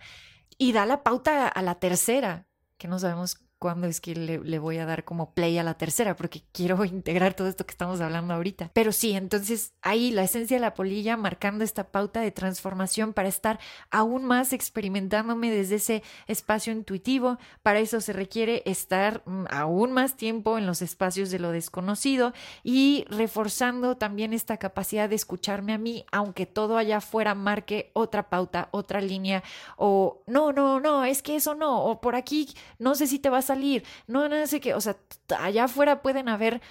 Y 0.59 0.71
da 0.71 0.85
la 0.85 1.01
pauta 1.01 1.47
a 1.47 1.61
la 1.63 1.79
tercera, 1.79 2.45
que 2.77 2.87
no 2.87 2.99
sabemos 2.99 3.37
cuándo 3.63 3.87
es 3.87 4.01
que 4.01 4.13
le, 4.13 4.59
voy 4.59 4.77
a 4.77 4.85
dar 4.85 5.05
como 5.05 5.33
play 5.33 5.57
a 5.57 5.63
la 5.63 5.75
tercera, 5.75 6.17
porque 6.17 6.43
quiero 6.51 6.83
integrar 6.83 7.33
todo 7.33 7.47
esto 7.47 7.65
que 7.65 7.71
estamos 7.71 8.01
hablando 8.01 8.33
ahorita. 8.33 8.71
Pero 8.73 8.91
sí, 8.91 9.13
entonces 9.13 9.71
ahí 9.81 10.11
la 10.11 10.23
esencia 10.23 10.57
de 10.57 10.61
la 10.61 10.73
polilla 10.73 11.15
marcando 11.15 11.63
esta 11.63 11.85
pauta 11.85 12.19
de 12.19 12.31
transformación 12.31 13.13
para 13.13 13.29
estar 13.29 13.61
aún 13.89 14.25
más 14.25 14.51
experimentándome 14.51 15.49
desde 15.49 15.75
ese 15.75 16.03
espacio 16.27 16.73
intuitivo. 16.73 17.37
Para 17.61 17.79
eso 17.79 18.01
se 18.01 18.11
requiere 18.11 18.63
estar 18.65 19.23
mm, 19.25 19.45
aún 19.49 19.93
más 19.93 20.17
tiempo 20.17 20.57
en 20.57 20.65
los 20.65 20.81
espacios 20.81 21.31
de 21.31 21.39
lo 21.39 21.51
desconocido 21.51 22.33
y 22.65 23.05
reforzando 23.07 23.95
también 23.95 24.33
esta 24.33 24.57
capacidad 24.57 25.07
de 25.07 25.15
escucharme 25.15 25.71
a 25.71 25.77
mí, 25.77 26.05
aunque 26.11 26.45
todo 26.45 26.75
allá 26.75 26.97
afuera 26.97 27.33
marque 27.33 27.91
otra 27.93 28.29
pauta, 28.29 28.67
otra 28.71 28.99
línea, 28.99 29.41
o 29.77 30.21
no, 30.27 30.51
no, 30.51 30.81
no, 30.81 31.05
es 31.05 31.23
que 31.23 31.37
eso 31.37 31.55
no, 31.55 31.85
o 31.85 32.01
por 32.01 32.17
aquí 32.17 32.49
no 32.77 32.95
sé 32.95 33.07
si 33.07 33.19
te 33.19 33.29
vas 33.29 33.49
a 33.49 33.52
salir, 33.53 33.83
no, 34.07 34.27
no 34.29 34.47
sé 34.47 34.59
qué, 34.59 34.73
o 34.73 34.81
sea, 34.81 34.97
allá 35.39 35.65
afuera 35.65 36.01
pueden 36.01 36.29
haber, 36.29 36.61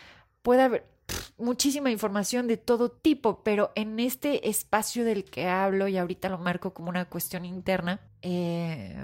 puede 0.43 0.63
haber 0.63 0.93
muchísima 1.39 1.91
información 1.91 2.47
de 2.47 2.57
todo 2.57 2.91
tipo, 2.91 3.43
pero 3.43 3.73
en 3.75 4.01
este 4.01 4.49
espacio 4.49 5.05
del 5.05 5.25
que 5.25 5.49
hablo 5.49 5.89
y 5.89 5.99
ahorita 5.99 6.29
lo 6.29 6.39
marco 6.39 6.73
como 6.73 6.89
una 6.89 7.07
cuestión 7.07 7.45
interna, 7.45 8.01
eh, 8.23 8.97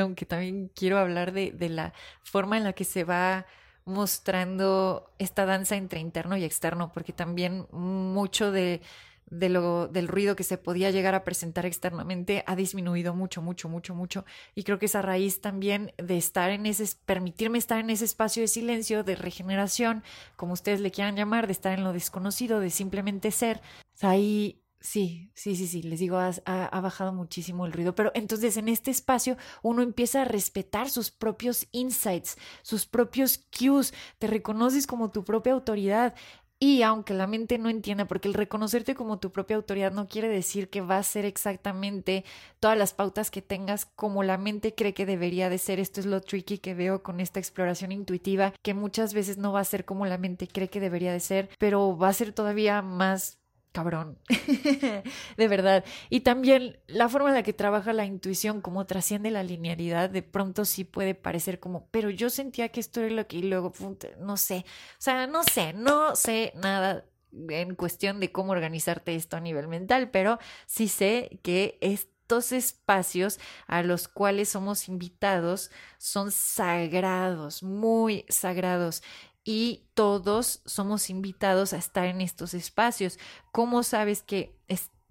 aunque 0.00 0.26
también 0.26 0.70
quiero 0.74 0.98
hablar 0.98 1.32
de, 1.32 1.52
de 1.52 1.68
la 1.68 1.92
forma 2.22 2.56
en 2.56 2.64
la 2.64 2.72
que 2.72 2.84
se 2.84 3.04
va 3.04 3.46
mostrando 3.84 5.10
esta 5.18 5.46
danza 5.46 5.76
entre 5.76 6.00
interno 6.00 6.36
y 6.36 6.44
externo, 6.44 6.92
porque 6.92 7.12
también 7.12 7.66
mucho 7.72 8.52
de 8.52 8.82
de 9.30 9.48
lo, 9.48 9.88
del 9.88 10.08
ruido 10.08 10.36
que 10.36 10.44
se 10.44 10.58
podía 10.58 10.90
llegar 10.90 11.14
a 11.14 11.24
presentar 11.24 11.64
externamente 11.64 12.44
ha 12.46 12.56
disminuido 12.56 13.14
mucho, 13.14 13.40
mucho, 13.40 13.68
mucho, 13.68 13.94
mucho. 13.94 14.24
Y 14.54 14.64
creo 14.64 14.78
que 14.78 14.86
es 14.86 14.94
a 14.94 15.02
raíz 15.02 15.40
también 15.40 15.92
de 15.96 16.18
estar 16.18 16.50
en 16.50 16.66
ese, 16.66 16.84
permitirme 17.06 17.58
estar 17.58 17.78
en 17.78 17.90
ese 17.90 18.04
espacio 18.04 18.42
de 18.42 18.48
silencio, 18.48 19.04
de 19.04 19.16
regeneración, 19.16 20.02
como 20.36 20.52
ustedes 20.52 20.80
le 20.80 20.90
quieran 20.90 21.16
llamar, 21.16 21.46
de 21.46 21.52
estar 21.52 21.78
en 21.78 21.84
lo 21.84 21.92
desconocido, 21.92 22.60
de 22.60 22.70
simplemente 22.70 23.30
ser. 23.30 23.60
Ahí 24.02 24.60
Sí, 24.82 25.30
sí, 25.34 25.56
sí, 25.56 25.66
sí, 25.66 25.82
les 25.82 26.00
digo, 26.00 26.16
ha, 26.16 26.30
ha, 26.46 26.80
bajado 26.80 27.12
muchísimo 27.12 27.66
el 27.66 27.72
ruido, 27.72 27.94
pero 27.94 28.12
entonces 28.14 28.56
en 28.56 28.66
este 28.70 28.90
espacio 28.90 29.36
uno 29.62 29.82
empieza 29.82 30.22
a 30.22 30.24
respetar 30.24 30.88
sus 30.88 31.10
propios 31.10 31.66
insights, 31.70 32.38
sus 32.62 32.86
propios 32.86 33.44
cues, 33.54 33.92
te 34.18 34.26
reconoces 34.26 34.86
como 34.86 35.10
tu 35.10 35.22
propia 35.22 35.52
autoridad, 35.52 36.14
y 36.62 36.82
aunque 36.82 37.14
la 37.14 37.26
mente 37.26 37.56
no 37.56 37.70
entienda, 37.70 38.04
porque 38.06 38.28
el 38.28 38.34
reconocerte 38.34 38.94
como 38.94 39.18
tu 39.18 39.32
propia 39.32 39.56
autoridad 39.56 39.92
no 39.92 40.08
quiere 40.08 40.28
decir 40.28 40.68
que 40.68 40.82
va 40.82 40.98
a 40.98 41.02
ser 41.02 41.24
exactamente 41.24 42.22
todas 42.60 42.76
las 42.76 42.92
pautas 42.92 43.30
que 43.30 43.40
tengas 43.40 43.86
como 43.86 44.22
la 44.22 44.36
mente 44.36 44.74
cree 44.74 44.92
que 44.92 45.06
debería 45.06 45.48
de 45.48 45.56
ser. 45.56 45.80
Esto 45.80 46.00
es 46.00 46.06
lo 46.06 46.20
tricky 46.20 46.58
que 46.58 46.74
veo 46.74 47.02
con 47.02 47.18
esta 47.20 47.40
exploración 47.40 47.92
intuitiva, 47.92 48.52
que 48.62 48.74
muchas 48.74 49.14
veces 49.14 49.38
no 49.38 49.52
va 49.52 49.60
a 49.60 49.64
ser 49.64 49.86
como 49.86 50.04
la 50.04 50.18
mente 50.18 50.46
cree 50.48 50.68
que 50.68 50.80
debería 50.80 51.12
de 51.12 51.20
ser, 51.20 51.48
pero 51.58 51.96
va 51.96 52.08
a 52.08 52.12
ser 52.12 52.32
todavía 52.32 52.82
más 52.82 53.39
cabrón, 53.72 54.18
de 55.36 55.48
verdad. 55.48 55.84
Y 56.08 56.20
también 56.20 56.78
la 56.86 57.08
forma 57.08 57.28
en 57.28 57.34
la 57.34 57.42
que 57.42 57.52
trabaja 57.52 57.92
la 57.92 58.04
intuición, 58.04 58.60
como 58.60 58.86
trasciende 58.86 59.30
la 59.30 59.42
linealidad, 59.42 60.10
de 60.10 60.22
pronto 60.22 60.64
sí 60.64 60.84
puede 60.84 61.14
parecer 61.14 61.60
como, 61.60 61.86
pero 61.90 62.10
yo 62.10 62.30
sentía 62.30 62.70
que 62.70 62.80
esto 62.80 63.00
era 63.00 63.14
lo 63.14 63.26
que 63.26 63.38
y 63.38 63.42
luego, 63.42 63.72
no 64.18 64.36
sé, 64.36 64.64
o 64.98 65.00
sea, 65.02 65.26
no 65.26 65.42
sé, 65.44 65.72
no 65.72 66.16
sé 66.16 66.52
nada 66.56 67.04
en 67.32 67.74
cuestión 67.74 68.20
de 68.20 68.32
cómo 68.32 68.52
organizarte 68.52 69.14
esto 69.14 69.36
a 69.36 69.40
nivel 69.40 69.68
mental, 69.68 70.10
pero 70.10 70.38
sí 70.66 70.88
sé 70.88 71.40
que 71.42 71.78
estos 71.80 72.52
espacios 72.52 73.38
a 73.66 73.82
los 73.82 74.08
cuales 74.08 74.48
somos 74.48 74.88
invitados 74.88 75.70
son 75.98 76.30
sagrados, 76.30 77.62
muy 77.62 78.24
sagrados 78.28 79.02
y 79.44 79.84
todos 79.94 80.62
somos 80.64 81.10
invitados 81.10 81.72
a 81.72 81.78
estar 81.78 82.06
en 82.06 82.20
estos 82.20 82.54
espacios. 82.54 83.18
¿Cómo 83.52 83.82
sabes 83.82 84.22
que, 84.22 84.54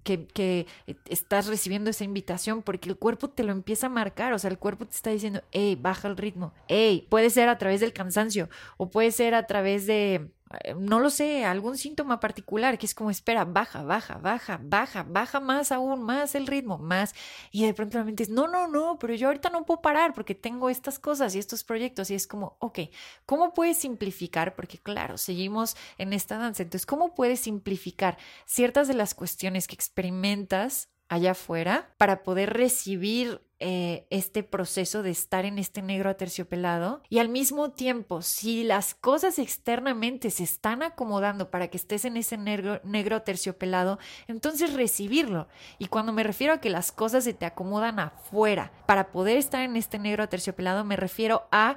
que, 0.03 0.27
que, 0.27 0.67
estás 1.05 1.47
recibiendo 1.47 1.89
esa 1.89 2.03
invitación? 2.03 2.61
Porque 2.61 2.89
el 2.89 2.97
cuerpo 2.97 3.29
te 3.29 3.43
lo 3.43 3.51
empieza 3.51 3.87
a 3.87 3.89
marcar, 3.89 4.33
o 4.33 4.39
sea, 4.39 4.49
el 4.49 4.59
cuerpo 4.59 4.85
te 4.85 4.95
está 4.95 5.09
diciendo, 5.09 5.41
hey, 5.51 5.77
baja 5.79 6.07
el 6.07 6.17
ritmo, 6.17 6.53
hey, 6.67 7.07
puede 7.09 7.29
ser 7.29 7.49
a 7.49 7.57
través 7.57 7.81
del 7.81 7.93
cansancio 7.93 8.49
o 8.77 8.89
puede 8.89 9.11
ser 9.11 9.35
a 9.35 9.47
través 9.47 9.87
de 9.87 10.31
no 10.77 10.99
lo 10.99 11.09
sé, 11.09 11.45
algún 11.45 11.77
síntoma 11.77 12.19
particular 12.19 12.77
que 12.77 12.85
es 12.85 12.95
como, 12.95 13.11
espera, 13.11 13.45
baja, 13.45 13.83
baja, 13.83 14.17
baja, 14.17 14.59
baja, 14.63 15.03
baja 15.03 15.39
más 15.39 15.71
aún, 15.71 16.01
más 16.01 16.33
el 16.35 16.47
ritmo, 16.47 16.77
más. 16.77 17.13
Y 17.51 17.65
de 17.65 17.73
pronto 17.73 17.97
la 17.99 18.03
mente 18.03 18.23
es, 18.23 18.29
no, 18.29 18.47
no, 18.47 18.67
no, 18.67 18.97
pero 18.99 19.13
yo 19.13 19.27
ahorita 19.27 19.49
no 19.49 19.65
puedo 19.65 19.81
parar 19.81 20.13
porque 20.13 20.35
tengo 20.35 20.69
estas 20.69 20.97
cosas 20.97 21.35
y 21.35 21.39
estos 21.39 21.63
proyectos. 21.63 22.09
Y 22.09 22.15
es 22.15 22.25
como, 22.25 22.57
ok, 22.59 22.79
¿cómo 23.25 23.53
puedes 23.53 23.77
simplificar? 23.77 24.55
Porque 24.55 24.79
claro, 24.79 25.17
seguimos 25.17 25.75
en 25.97 26.13
esta 26.13 26.37
danza. 26.37 26.63
Entonces, 26.63 26.85
¿cómo 26.85 27.13
puedes 27.13 27.39
simplificar 27.41 28.17
ciertas 28.45 28.87
de 28.87 28.95
las 28.95 29.13
cuestiones 29.13 29.67
que 29.67 29.75
experimentas 29.75 30.89
allá 31.09 31.31
afuera 31.31 31.93
para 31.97 32.23
poder 32.23 32.53
recibir 32.53 33.41
eh, 33.61 34.07
este 34.09 34.43
proceso 34.43 35.03
de 35.03 35.09
estar 35.09 35.43
en 35.43 35.59
este 35.59 35.81
negro 35.81 36.09
aterciopelado 36.09 37.01
y 37.09 37.19
al 37.19 37.27
mismo 37.27 37.71
tiempo, 37.71 38.21
si 38.21 38.63
las 38.63 38.93
cosas 38.93 39.37
externamente 39.37 40.31
se 40.31 40.43
están 40.43 40.81
acomodando 40.81 41.51
para 41.51 41.67
que 41.67 41.75
estés 41.75 42.05
en 42.05 42.15
ese 42.15 42.37
negro, 42.37 42.79
negro 42.85 43.17
aterciopelado, 43.17 43.99
entonces 44.27 44.73
recibirlo. 44.73 45.49
Y 45.77 45.87
cuando 45.87 46.13
me 46.13 46.23
refiero 46.23 46.53
a 46.53 46.61
que 46.61 46.69
las 46.69 46.93
cosas 46.93 47.25
se 47.25 47.33
te 47.33 47.45
acomodan 47.45 47.99
afuera 47.99 48.71
para 48.85 49.11
poder 49.11 49.37
estar 49.37 49.61
en 49.61 49.75
este 49.75 49.99
negro 49.99 50.23
aterciopelado, 50.23 50.85
me 50.85 50.95
refiero 50.95 51.47
a 51.51 51.75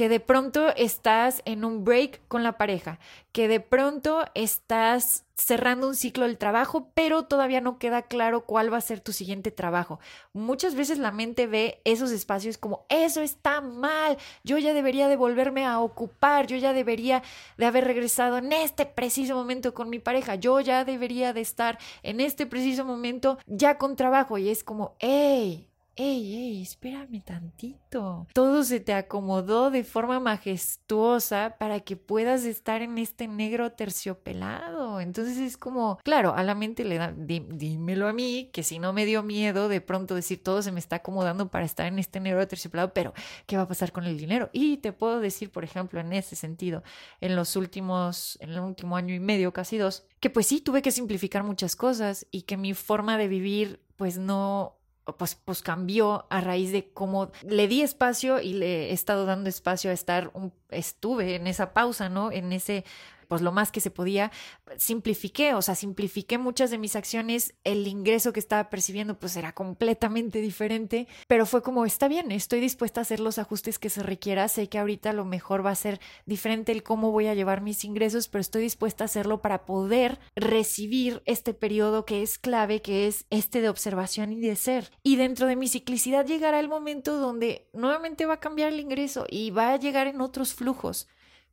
que 0.00 0.08
de 0.08 0.18
pronto 0.18 0.74
estás 0.76 1.42
en 1.44 1.62
un 1.62 1.84
break 1.84 2.26
con 2.26 2.42
la 2.42 2.56
pareja, 2.56 2.98
que 3.32 3.48
de 3.48 3.60
pronto 3.60 4.24
estás 4.32 5.26
cerrando 5.34 5.86
un 5.86 5.94
ciclo 5.94 6.24
del 6.24 6.38
trabajo, 6.38 6.90
pero 6.94 7.24
todavía 7.24 7.60
no 7.60 7.78
queda 7.78 8.00
claro 8.00 8.46
cuál 8.46 8.72
va 8.72 8.78
a 8.78 8.80
ser 8.80 9.00
tu 9.00 9.12
siguiente 9.12 9.50
trabajo. 9.50 10.00
Muchas 10.32 10.74
veces 10.74 10.96
la 10.96 11.12
mente 11.12 11.46
ve 11.46 11.82
esos 11.84 12.12
espacios 12.12 12.56
como 12.56 12.86
eso 12.88 13.20
está 13.20 13.60
mal, 13.60 14.16
yo 14.42 14.56
ya 14.56 14.72
debería 14.72 15.06
de 15.06 15.16
volverme 15.16 15.66
a 15.66 15.80
ocupar, 15.80 16.46
yo 16.46 16.56
ya 16.56 16.72
debería 16.72 17.22
de 17.58 17.66
haber 17.66 17.84
regresado 17.84 18.38
en 18.38 18.54
este 18.54 18.86
preciso 18.86 19.34
momento 19.34 19.74
con 19.74 19.90
mi 19.90 19.98
pareja, 19.98 20.36
yo 20.36 20.60
ya 20.60 20.86
debería 20.86 21.34
de 21.34 21.42
estar 21.42 21.78
en 22.02 22.20
este 22.20 22.46
preciso 22.46 22.86
momento 22.86 23.36
ya 23.44 23.76
con 23.76 23.96
trabajo 23.96 24.38
y 24.38 24.48
es 24.48 24.64
como, 24.64 24.96
hey, 24.98 25.69
¡Ey, 26.02 26.34
ey, 26.34 26.62
espérame 26.62 27.22
tantito! 27.22 28.26
Todo 28.32 28.64
se 28.64 28.80
te 28.80 28.94
acomodó 28.94 29.70
de 29.70 29.84
forma 29.84 30.18
majestuosa 30.18 31.56
para 31.58 31.80
que 31.80 31.94
puedas 31.94 32.46
estar 32.46 32.80
en 32.80 32.96
este 32.96 33.28
negro 33.28 33.72
terciopelado. 33.72 35.02
Entonces 35.02 35.36
es 35.36 35.58
como, 35.58 35.98
claro, 36.02 36.34
a 36.34 36.42
la 36.42 36.54
mente 36.54 36.84
le 36.84 36.96
da, 36.96 37.12
dímelo 37.12 38.08
a 38.08 38.14
mí, 38.14 38.48
que 38.50 38.62
si 38.62 38.78
no 38.78 38.94
me 38.94 39.04
dio 39.04 39.22
miedo 39.22 39.68
de 39.68 39.82
pronto 39.82 40.14
decir 40.14 40.42
todo 40.42 40.62
se 40.62 40.72
me 40.72 40.80
está 40.80 40.96
acomodando 40.96 41.50
para 41.50 41.66
estar 41.66 41.84
en 41.84 41.98
este 41.98 42.18
negro 42.18 42.48
terciopelado, 42.48 42.94
pero 42.94 43.12
¿qué 43.44 43.58
va 43.58 43.64
a 43.64 43.68
pasar 43.68 43.92
con 43.92 44.04
el 44.04 44.16
dinero? 44.16 44.48
Y 44.54 44.78
te 44.78 44.94
puedo 44.94 45.20
decir, 45.20 45.52
por 45.52 45.64
ejemplo, 45.64 46.00
en 46.00 46.14
ese 46.14 46.34
sentido, 46.34 46.82
en 47.20 47.36
los 47.36 47.56
últimos, 47.56 48.38
en 48.40 48.52
el 48.52 48.60
último 48.60 48.96
año 48.96 49.14
y 49.14 49.20
medio, 49.20 49.52
casi 49.52 49.76
dos, 49.76 50.06
que 50.18 50.30
pues 50.30 50.46
sí, 50.46 50.62
tuve 50.62 50.80
que 50.80 50.92
simplificar 50.92 51.44
muchas 51.44 51.76
cosas 51.76 52.26
y 52.30 52.44
que 52.44 52.56
mi 52.56 52.72
forma 52.72 53.18
de 53.18 53.28
vivir 53.28 53.82
pues 53.96 54.16
no 54.16 54.79
pues, 55.16 55.34
pues 55.44 55.62
cambió 55.62 56.26
a 56.30 56.40
raíz 56.40 56.72
de 56.72 56.90
cómo 56.92 57.30
le 57.42 57.68
di 57.68 57.82
espacio 57.82 58.40
y 58.40 58.54
le 58.54 58.90
he 58.90 58.92
estado 58.92 59.26
dando 59.26 59.48
espacio 59.48 59.90
a 59.90 59.94
estar, 59.94 60.30
un, 60.34 60.52
estuve 60.70 61.36
en 61.36 61.46
esa 61.46 61.72
pausa, 61.72 62.08
¿no? 62.08 62.32
En 62.32 62.52
ese 62.52 62.84
pues 63.30 63.42
lo 63.42 63.52
más 63.52 63.70
que 63.70 63.80
se 63.80 63.92
podía, 63.92 64.32
simplifiqué, 64.76 65.54
o 65.54 65.62
sea, 65.62 65.76
simplifiqué 65.76 66.36
muchas 66.36 66.72
de 66.72 66.78
mis 66.78 66.96
acciones, 66.96 67.54
el 67.62 67.86
ingreso 67.86 68.32
que 68.32 68.40
estaba 68.40 68.68
percibiendo 68.70 69.20
pues 69.20 69.36
era 69.36 69.52
completamente 69.52 70.40
diferente, 70.40 71.06
pero 71.28 71.46
fue 71.46 71.62
como, 71.62 71.86
está 71.86 72.08
bien, 72.08 72.32
estoy 72.32 72.58
dispuesta 72.58 73.00
a 73.00 73.02
hacer 73.02 73.20
los 73.20 73.38
ajustes 73.38 73.78
que 73.78 73.88
se 73.88 74.02
requiera, 74.02 74.48
sé 74.48 74.68
que 74.68 74.80
ahorita 74.80 75.12
lo 75.12 75.24
mejor 75.24 75.64
va 75.64 75.70
a 75.70 75.76
ser 75.76 76.00
diferente 76.26 76.72
el 76.72 76.82
cómo 76.82 77.12
voy 77.12 77.28
a 77.28 77.34
llevar 77.34 77.60
mis 77.60 77.84
ingresos, 77.84 78.26
pero 78.26 78.40
estoy 78.40 78.62
dispuesta 78.62 79.04
a 79.04 79.06
hacerlo 79.06 79.40
para 79.40 79.64
poder 79.64 80.18
recibir 80.34 81.22
este 81.24 81.54
periodo 81.54 82.06
que 82.06 82.22
es 82.22 82.36
clave, 82.36 82.82
que 82.82 83.06
es 83.06 83.26
este 83.30 83.60
de 83.60 83.68
observación 83.68 84.32
y 84.32 84.40
de 84.40 84.56
ser. 84.56 84.90
Y 85.04 85.14
dentro 85.14 85.46
de 85.46 85.54
mi 85.54 85.68
ciclicidad 85.68 86.26
llegará 86.26 86.58
el 86.58 86.68
momento 86.68 87.16
donde 87.16 87.68
nuevamente 87.74 88.26
va 88.26 88.34
a 88.34 88.40
cambiar 88.40 88.72
el 88.72 88.80
ingreso 88.80 89.24
y 89.30 89.52
va 89.52 89.72
a 89.72 89.76
llegar 89.76 90.08
en 90.08 90.20
otros 90.20 90.52
flujos 90.60 91.08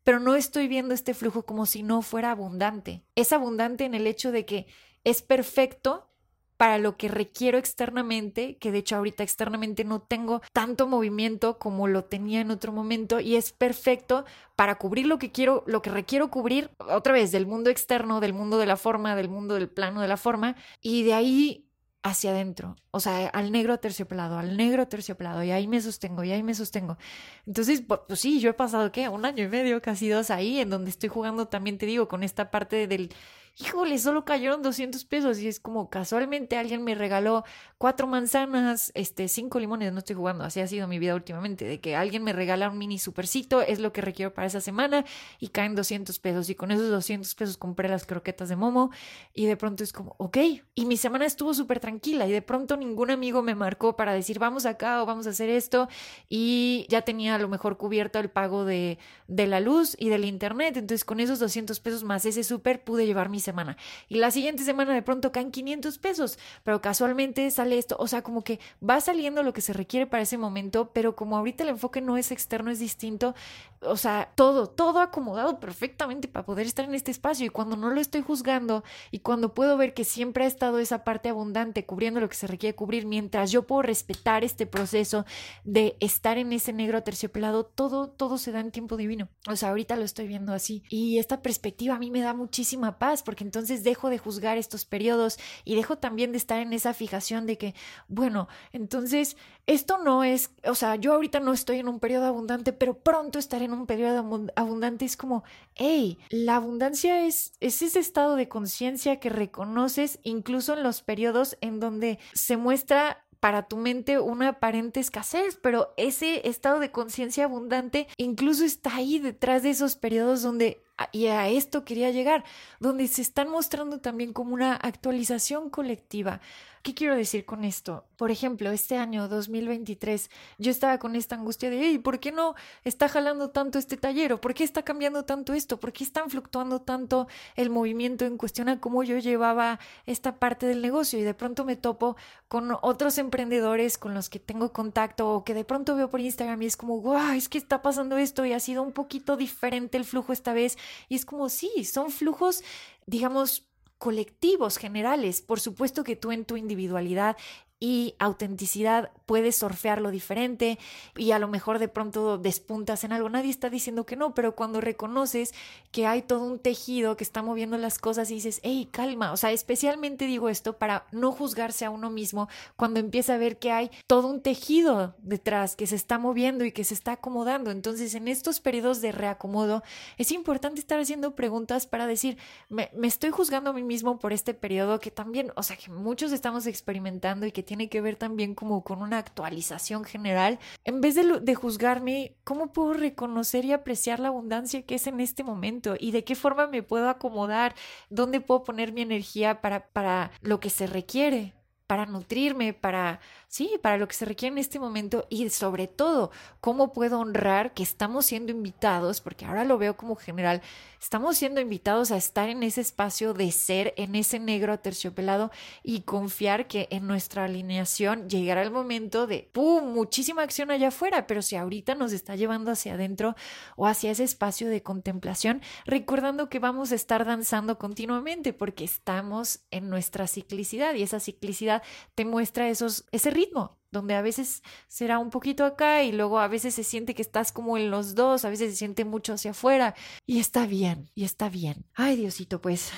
pero 0.08 0.22
no 0.22 0.36
estoy 0.36 0.70
viendo 0.70 0.94
este 0.94 1.14
flujo 1.14 1.44
como 1.44 1.66
si 1.66 1.84
no 1.84 2.02
fuera 2.02 2.32
abundante. 2.32 3.04
Es 3.16 3.34
abundante 3.34 3.84
en 3.84 3.94
el 3.94 4.08
hecho 4.08 4.32
de 4.32 4.46
que 4.46 4.66
es 5.04 5.22
perfecto 5.22 6.08
para 6.56 6.78
lo 6.78 6.96
que 6.96 7.10
requiero 7.10 7.58
externamente, 7.58 8.56
que 8.56 8.72
de 8.72 8.78
hecho 8.78 8.96
ahorita 8.96 9.24
externamente 9.24 9.84
no 9.84 10.02
tengo 10.02 10.42
tanto 10.54 10.88
movimiento 10.88 11.60
como 11.60 11.90
lo 11.90 12.06
tenía 12.06 12.40
en 12.40 12.52
otro 12.52 12.72
momento 12.72 13.20
y 13.20 13.36
es 13.36 13.52
perfecto 13.52 14.24
para 14.56 14.76
cubrir 14.76 15.08
lo 15.08 15.20
que 15.20 15.34
quiero, 15.34 15.66
lo 15.68 15.82
que 15.82 15.90
requiero 15.90 16.32
cubrir 16.32 16.72
otra 16.78 17.12
vez 17.12 17.34
del 17.34 17.46
mundo 17.46 17.70
externo, 17.70 18.22
del 18.22 18.32
mundo 18.32 18.58
de 18.60 18.66
la 18.66 18.78
forma, 18.78 19.14
del 19.14 19.28
mundo 19.28 19.56
del 19.56 19.68
plano 19.68 20.00
de 20.00 20.08
la 20.08 20.16
forma 20.16 20.56
y 20.82 21.04
de 21.04 21.16
ahí 21.16 21.67
hacia 22.08 22.32
adentro, 22.32 22.76
o 22.92 23.00
sea, 23.00 23.28
al 23.28 23.52
negro 23.52 23.78
terciopelado, 23.80 24.38
al 24.38 24.56
negro 24.56 24.88
terciopelado, 24.88 25.44
y 25.44 25.52
ahí 25.52 25.68
me 25.68 25.82
sostengo, 25.82 26.24
y 26.24 26.32
ahí 26.32 26.42
me 26.42 26.54
sostengo. 26.54 26.98
Entonces, 27.46 27.84
pues, 27.86 28.20
sí, 28.20 28.40
yo 28.40 28.50
he 28.50 28.54
pasado, 28.54 28.92
¿qué? 28.92 29.10
Un 29.10 29.26
año 29.26 29.44
y 29.44 29.48
medio, 29.48 29.82
casi 29.82 30.08
dos 30.08 30.30
ahí, 30.32 30.60
en 30.60 30.70
donde 30.70 30.90
estoy 30.90 31.10
jugando 31.10 31.48
también, 31.48 31.78
te 31.78 31.86
digo, 31.86 32.08
con 32.08 32.24
esta 32.24 32.50
parte 32.50 32.88
del 32.88 33.14
híjole, 33.60 33.98
solo 33.98 34.24
cayeron 34.24 34.62
200 34.62 35.04
pesos 35.06 35.40
y 35.40 35.48
es 35.48 35.60
como 35.60 35.90
casualmente 35.90 36.58
alguien 36.58 36.84
me 36.84 36.94
regaló 36.94 37.44
cuatro 37.80 38.06
manzanas, 38.06 38.92
este, 38.94 39.28
cinco 39.28 39.60
limones, 39.60 39.92
no 39.92 40.00
estoy 40.00 40.16
jugando, 40.16 40.44
así 40.44 40.60
ha 40.60 40.68
sido 40.68 40.88
mi 40.88 41.00
vida 41.00 41.16
últimamente, 41.16 41.66
de 41.66 41.80
que 41.80 41.96
alguien 41.96 42.24
me 42.24 42.34
regala 42.34 42.70
un 42.70 42.78
mini 42.78 43.00
supercito, 43.00 43.62
es 43.62 43.80
lo 43.80 43.92
que 43.94 44.02
requiero 44.02 44.32
para 44.34 44.46
esa 44.46 44.62
semana 44.62 45.06
y 45.40 45.48
caen 45.48 45.74
200 45.74 46.20
pesos 46.20 46.50
y 46.52 46.56
con 46.56 46.72
esos 46.72 46.90
200 46.92 47.34
pesos 47.34 47.58
compré 47.58 47.90
las 47.90 48.06
croquetas 48.06 48.50
de 48.50 48.56
Momo 48.56 48.92
y 49.34 49.48
de 49.48 49.58
pronto 49.58 49.84
es 49.84 49.92
como, 49.92 50.16
ok, 50.20 50.38
y 50.76 50.86
mi 50.86 50.98
semana 50.98 51.26
estuvo 51.26 51.54
súper 51.56 51.80
tranquila 51.80 52.28
y 52.28 52.32
de 52.32 52.44
pronto 52.44 52.78
ningún 52.78 53.10
amigo 53.10 53.42
me 53.42 53.56
marcó 53.56 53.96
para 53.96 54.14
decir 54.14 54.38
vamos 54.38 54.68
acá 54.68 55.02
o 55.02 55.08
vamos 55.08 55.26
a 55.26 55.32
hacer 55.32 55.50
esto 55.50 55.88
y 56.30 56.86
ya 56.90 57.02
tenía 57.02 57.34
a 57.36 57.40
lo 57.40 57.48
mejor 57.48 57.78
cubierto 57.78 58.20
el 58.20 58.30
pago 58.30 58.66
de, 58.66 59.00
de 59.28 59.48
la 59.48 59.60
luz 59.62 59.96
y 59.98 60.10
del 60.10 60.26
internet, 60.26 60.78
entonces 60.78 61.04
con 61.04 61.20
esos 61.20 61.40
200 61.40 61.80
pesos 61.80 62.04
más 62.04 62.26
ese 62.26 62.44
súper 62.44 62.84
pude 62.84 63.08
llevar 63.08 63.30
mis 63.30 63.47
semana. 63.48 63.78
Y 64.10 64.16
la 64.16 64.30
siguiente 64.30 64.64
semana 64.64 64.94
de 64.94 65.02
pronto 65.02 65.32
caen 65.32 65.52
500 65.52 65.98
pesos, 66.00 66.38
pero 66.64 66.82
casualmente 66.82 67.50
sale 67.50 67.78
esto. 67.78 67.96
O 67.98 68.08
sea, 68.08 68.22
como 68.22 68.44
que 68.44 68.60
va 68.88 69.00
saliendo 69.00 69.42
lo 69.42 69.54
que 69.54 69.62
se 69.62 69.72
requiere 69.72 70.06
para 70.06 70.24
ese 70.24 70.38
momento, 70.38 70.92
pero 70.94 71.16
como 71.16 71.38
ahorita 71.38 71.64
el 71.64 71.70
enfoque 71.70 72.02
no 72.02 72.18
es 72.18 72.32
externo, 72.32 72.70
es 72.72 72.80
distinto. 72.80 73.36
O 73.82 73.96
sea, 73.96 74.32
todo, 74.36 74.68
todo 74.68 75.00
acomodado 75.00 75.60
perfectamente 75.60 76.28
para 76.28 76.46
poder 76.46 76.66
estar 76.66 76.84
en 76.86 76.96
este 76.96 77.12
espacio. 77.12 77.46
Y 77.46 77.50
cuando 77.50 77.78
no 77.78 77.90
lo 77.90 78.02
estoy 78.02 78.22
juzgando 78.22 78.84
y 79.12 79.20
cuando 79.20 79.54
puedo 79.54 79.78
ver 79.78 79.94
que 79.94 80.04
siempre 80.04 80.44
ha 80.44 80.48
estado 80.48 80.80
esa 80.80 81.04
parte 81.04 81.30
abundante 81.30 81.86
cubriendo 81.86 82.20
lo 82.20 82.28
que 82.28 82.36
se 82.36 82.48
requiere 82.48 82.76
cubrir, 82.76 83.06
mientras 83.06 83.52
yo 83.52 83.64
puedo 83.64 83.84
respetar 83.84 84.44
este 84.44 84.66
proceso 84.66 85.26
de 85.64 85.96
estar 86.00 86.38
en 86.38 86.52
ese 86.52 86.74
negro 86.74 87.02
terciopelado, 87.04 87.66
todo, 87.66 88.10
todo 88.10 88.38
se 88.38 88.52
da 88.52 88.60
en 88.60 88.72
tiempo 88.72 88.98
divino. 88.98 89.30
O 89.48 89.56
sea, 89.56 89.70
ahorita 89.70 89.96
lo 89.96 90.04
estoy 90.04 90.28
viendo 90.28 90.54
así. 90.54 90.84
Y 90.90 91.20
esta 91.20 91.42
perspectiva 91.42 91.96
a 91.96 92.00
mí 92.00 92.12
me 92.12 92.22
da 92.22 92.34
muchísima 92.34 92.98
paz 92.98 93.24
porque 93.24 93.37
entonces 93.44 93.84
dejo 93.84 94.10
de 94.10 94.18
juzgar 94.18 94.58
estos 94.58 94.86
periodos 94.86 95.38
y 95.64 95.76
dejo 95.76 95.98
también 95.98 96.32
de 96.32 96.38
estar 96.38 96.60
en 96.60 96.74
esa 96.74 96.94
fijación 96.94 97.46
de 97.46 97.58
que, 97.58 97.76
bueno, 98.08 98.48
entonces 98.72 99.38
esto 99.66 99.98
no 99.98 100.24
es, 100.24 100.52
o 100.64 100.76
sea, 100.76 100.96
yo 100.96 101.14
ahorita 101.14 101.40
no 101.40 101.54
estoy 101.54 101.80
en 101.80 101.90
un 101.90 102.00
periodo 102.00 102.26
abundante, 102.26 102.74
pero 102.74 102.98
pronto 102.98 103.40
estaré 103.40 103.66
en 103.66 103.74
un 103.74 103.86
periodo 103.86 104.48
abundante. 104.56 105.06
Es 105.06 105.18
como, 105.18 105.44
hey, 105.76 106.18
la 106.30 106.56
abundancia 106.56 107.26
es, 107.26 107.54
es 107.60 107.82
ese 107.82 108.00
estado 108.00 108.36
de 108.36 108.48
conciencia 108.48 109.20
que 109.20 109.30
reconoces 109.30 110.20
incluso 110.24 110.74
en 110.74 110.84
los 110.84 111.02
periodos 111.02 111.58
en 111.62 111.80
donde 111.80 112.20
se 112.34 112.58
muestra 112.58 113.26
para 113.40 113.68
tu 113.68 113.78
mente 113.78 114.20
una 114.20 114.50
aparente 114.50 115.00
escasez, 115.00 115.60
pero 115.62 115.94
ese 115.98 116.48
estado 116.48 116.80
de 116.80 116.92
conciencia 116.92 117.46
abundante 117.46 118.08
incluso 118.18 118.64
está 118.64 118.96
ahí 118.96 119.20
detrás 119.20 119.64
de 119.64 119.70
esos 119.72 119.96
periodos 119.96 120.42
donde 120.42 120.84
y 121.12 121.28
a 121.28 121.48
esto 121.48 121.86
quería 121.86 122.12
llegar, 122.12 122.44
donde 122.80 123.08
se 123.08 123.22
están 123.22 123.50
mostrando 123.50 124.00
también 124.00 124.34
como 124.34 124.54
una 124.54 124.76
actualización 124.76 125.70
colectiva. 125.70 126.42
¿Qué 126.88 126.94
quiero 126.94 127.18
decir 127.18 127.44
con 127.44 127.66
esto? 127.66 128.06
Por 128.16 128.32
ejemplo, 128.32 128.72
este 128.72 128.96
año 128.96 129.28
2023 129.28 130.30
yo 130.58 130.72
estaba 130.72 131.00
con 131.00 131.18
esta 131.18 131.36
angustia 131.36 131.70
de, 131.70 132.00
¿por 132.00 132.22
qué 132.22 132.32
no 132.32 132.56
está 132.86 133.10
jalando 133.10 133.50
tanto 133.50 133.78
este 133.78 133.98
taller? 133.98 134.40
por 134.40 134.54
qué 134.54 134.64
está 134.64 134.84
cambiando 134.84 135.26
tanto 135.26 135.54
esto? 135.54 135.82
¿Por 135.82 135.92
qué 135.92 136.06
están 136.06 136.30
fluctuando 136.30 136.80
tanto 136.80 137.28
el 137.58 137.70
movimiento 137.70 138.24
en 138.26 138.38
cuestión 138.38 138.70
a 138.70 138.80
cómo 138.80 139.04
yo 139.04 139.18
llevaba 139.18 139.80
esta 140.06 140.40
parte 140.40 140.66
del 140.66 140.82
negocio? 140.82 141.20
Y 141.20 141.24
de 141.24 141.34
pronto 141.34 141.66
me 141.66 141.76
topo 141.76 142.16
con 142.48 142.78
otros 142.82 143.18
emprendedores 143.18 143.98
con 143.98 144.14
los 144.14 144.30
que 144.30 144.40
tengo 144.40 144.72
contacto 144.72 145.30
o 145.30 145.44
que 145.44 145.54
de 145.54 145.66
pronto 145.66 145.94
veo 145.96 146.10
por 146.10 146.22
Instagram 146.22 146.62
y 146.62 146.68
es 146.68 146.78
como, 146.78 147.02
wow, 147.02 147.32
es 147.36 147.50
que 147.50 147.58
está 147.58 147.82
pasando 147.82 148.18
esto 148.18 148.46
y 148.46 148.54
ha 148.54 148.62
sido 148.62 148.82
un 148.82 148.94
poquito 148.94 149.36
diferente 149.36 149.98
el 149.98 150.06
flujo 150.06 150.32
esta 150.32 150.54
vez. 150.54 150.78
Y 151.10 151.16
es 151.16 151.26
como, 151.26 151.50
sí, 151.50 151.86
son 151.86 152.12
flujos, 152.12 152.64
digamos, 153.06 153.64
colectivos 153.98 154.78
generales. 154.78 155.42
Por 155.42 155.60
supuesto 155.60 156.04
que 156.04 156.16
tú 156.16 156.32
en 156.32 156.46
tu 156.46 156.58
individualidad 156.58 157.38
y 157.80 158.16
autenticidad 158.18 159.12
puedes 159.26 159.58
surfearlo 159.58 160.10
diferente 160.10 160.80
y 161.16 161.32
a 161.32 161.40
lo 161.40 161.48
mejor 161.48 161.78
de 161.78 161.88
pronto 161.88 162.38
despuntas 162.38 163.04
en 163.04 163.12
algo. 163.12 163.30
Nadie 163.30 163.52
está 163.52 163.70
diciendo 163.70 164.06
que 164.06 164.16
no, 164.16 164.34
pero 164.34 164.56
cuando 164.56 164.82
reconoces 164.82 165.54
que 165.92 166.08
hay 166.08 166.24
todo 166.24 166.44
un 166.44 166.60
tejido 166.60 167.18
que 167.18 167.24
está 167.24 167.44
moviendo 167.44 167.78
las 167.78 168.00
cosas 168.00 168.32
y 168.32 168.36
dices, 168.36 168.62
hey, 168.64 168.88
calma, 168.92 169.32
o 169.32 169.38
sea, 169.38 169.52
especialmente 169.52 170.26
digo 170.26 170.50
esto 170.50 170.78
para 170.78 171.06
no 171.12 171.32
juzgarse 171.32 171.86
a 171.86 171.92
uno 171.92 172.10
mismo 172.10 172.50
cuando 172.76 173.00
empieza 173.00 173.36
a 173.36 173.38
ver 173.38 173.60
que 173.60 173.72
hay 173.72 173.92
todo 174.08 174.28
un 174.28 174.42
tejido 174.42 175.16
detrás 175.20 175.76
que 175.76 175.86
se 175.86 175.96
está 175.96 176.18
moviendo 176.18 176.66
y 176.66 176.72
que 176.72 176.84
se 176.84 176.96
está 176.96 177.14
acomodando. 177.14 177.70
Entonces, 177.70 178.16
en 178.16 178.28
estos 178.28 178.60
periodos 178.60 179.02
de 179.02 179.12
reacomodo, 179.12 179.84
es 180.18 180.32
importante 180.32 180.80
estar 180.80 181.00
haciendo 181.00 181.36
preguntas 181.36 181.86
para 181.86 182.08
decir, 182.08 182.38
me, 182.70 182.90
me 182.96 183.08
estoy 183.08 183.30
juzgando 183.30 183.70
a 183.70 183.74
mí 183.74 183.84
mismo 183.84 184.18
por 184.18 184.34
este 184.34 184.56
periodo 184.56 185.00
que 185.00 185.12
también, 185.12 185.52
o 185.56 185.62
sea, 185.62 185.78
que 185.78 185.92
muchos 185.92 186.32
estamos 186.32 186.66
experimentando 186.66 187.46
y 187.46 187.52
que 187.52 187.67
tiene 187.68 187.90
que 187.90 188.02
ver 188.02 188.16
también 188.16 188.56
como 188.56 188.84
con 188.84 189.04
una 189.04 189.20
actualización 189.20 190.04
general. 190.04 190.58
En 190.86 191.02
vez 191.02 191.14
de, 191.14 191.40
de 191.40 191.54
juzgarme, 191.54 192.36
¿cómo 192.44 192.74
puedo 192.74 192.94
reconocer 192.94 193.64
y 193.66 193.74
apreciar 193.74 194.20
la 194.20 194.30
abundancia 194.30 194.82
que 194.82 194.96
es 194.96 195.06
en 195.06 195.20
este 195.20 195.44
momento? 195.44 195.96
¿Y 196.00 196.10
de 196.10 196.24
qué 196.24 196.34
forma 196.34 196.66
me 196.66 196.82
puedo 196.82 197.10
acomodar? 197.10 197.76
¿Dónde 198.10 198.42
puedo 198.42 198.64
poner 198.64 198.92
mi 198.92 199.02
energía 199.02 199.62
para, 199.62 199.88
para 199.90 200.32
lo 200.42 200.60
que 200.60 200.72
se 200.72 200.88
requiere? 200.88 201.57
Para 201.88 202.06
nutrirme, 202.06 202.74
para, 202.74 203.22
sí, 203.48 203.80
para 203.82 203.98
lo 203.98 204.10
que 204.10 204.14
se 204.14 204.26
requiere 204.26 204.54
en 204.54 204.58
este 204.60 204.78
momento 204.78 205.26
y 205.30 205.50
sobre 205.50 205.88
todo, 205.88 206.32
cómo 206.60 206.92
puedo 206.92 207.20
honrar 207.20 207.74
que 207.74 207.82
estamos 207.82 208.26
siendo 208.26 208.52
invitados, 208.52 209.22
porque 209.22 209.46
ahora 209.46 209.64
lo 209.64 209.78
veo 209.78 209.96
como 209.96 210.18
general, 210.18 210.62
estamos 211.02 211.38
siendo 211.38 211.62
invitados 211.62 212.12
a 212.12 212.18
estar 212.18 212.50
en 212.50 212.62
ese 212.64 212.82
espacio 212.82 213.34
de 213.34 213.52
ser, 213.54 213.94
en 213.96 214.16
ese 214.16 214.38
negro 214.40 214.74
aterciopelado 214.74 215.50
y 215.82 216.02
confiar 216.02 216.68
que 216.68 216.90
en 216.92 217.08
nuestra 217.08 217.46
alineación 217.46 218.30
llegará 218.30 218.64
el 218.64 218.72
momento 218.72 219.26
de, 219.26 219.50
¡pum!, 219.54 219.94
muchísima 219.94 220.44
acción 220.44 220.72
allá 220.72 220.90
afuera, 220.90 221.26
pero 221.26 221.42
si 221.42 221.56
ahorita 221.56 221.96
nos 221.96 222.12
está 222.12 222.36
llevando 222.36 222.72
hacia 222.72 222.96
adentro 222.96 223.36
o 223.78 223.88
hacia 223.88 224.12
ese 224.12 224.26
espacio 224.26 224.68
de 224.68 224.84
contemplación, 224.84 225.62
recordando 225.86 226.50
que 226.50 226.60
vamos 226.60 226.92
a 226.92 226.96
estar 226.96 227.24
danzando 227.24 227.78
continuamente 227.78 228.52
porque 228.52 228.84
estamos 228.84 229.62
en 229.72 229.90
nuestra 229.90 230.28
ciclicidad 230.28 230.94
y 230.94 231.04
esa 231.04 231.22
ciclicidad 231.22 231.77
te 232.16 232.26
muestra 232.26 232.70
esos, 232.70 233.06
ese 233.12 233.30
ritmo, 233.30 233.78
donde 233.92 234.16
a 234.16 234.22
veces 234.22 234.62
será 234.88 235.20
un 235.20 235.30
poquito 235.30 235.66
acá 235.66 236.04
y 236.04 236.12
luego 236.12 236.40
a 236.40 236.48
veces 236.48 236.76
se 236.76 236.84
siente 236.84 237.16
que 237.16 237.22
estás 237.22 237.52
como 237.52 237.78
en 237.78 237.90
los 237.92 238.16
dos, 238.16 238.46
a 238.46 238.50
veces 238.50 238.72
se 238.72 238.78
siente 238.78 239.06
mucho 239.06 239.34
hacia 239.34 239.52
afuera 239.52 239.96
y 240.26 240.40
está 240.40 240.66
bien, 240.66 241.10
y 241.16 241.24
está 241.24 241.50
bien. 241.50 241.86
Ay, 241.94 242.16
Diosito, 242.16 242.62
pues 242.62 242.92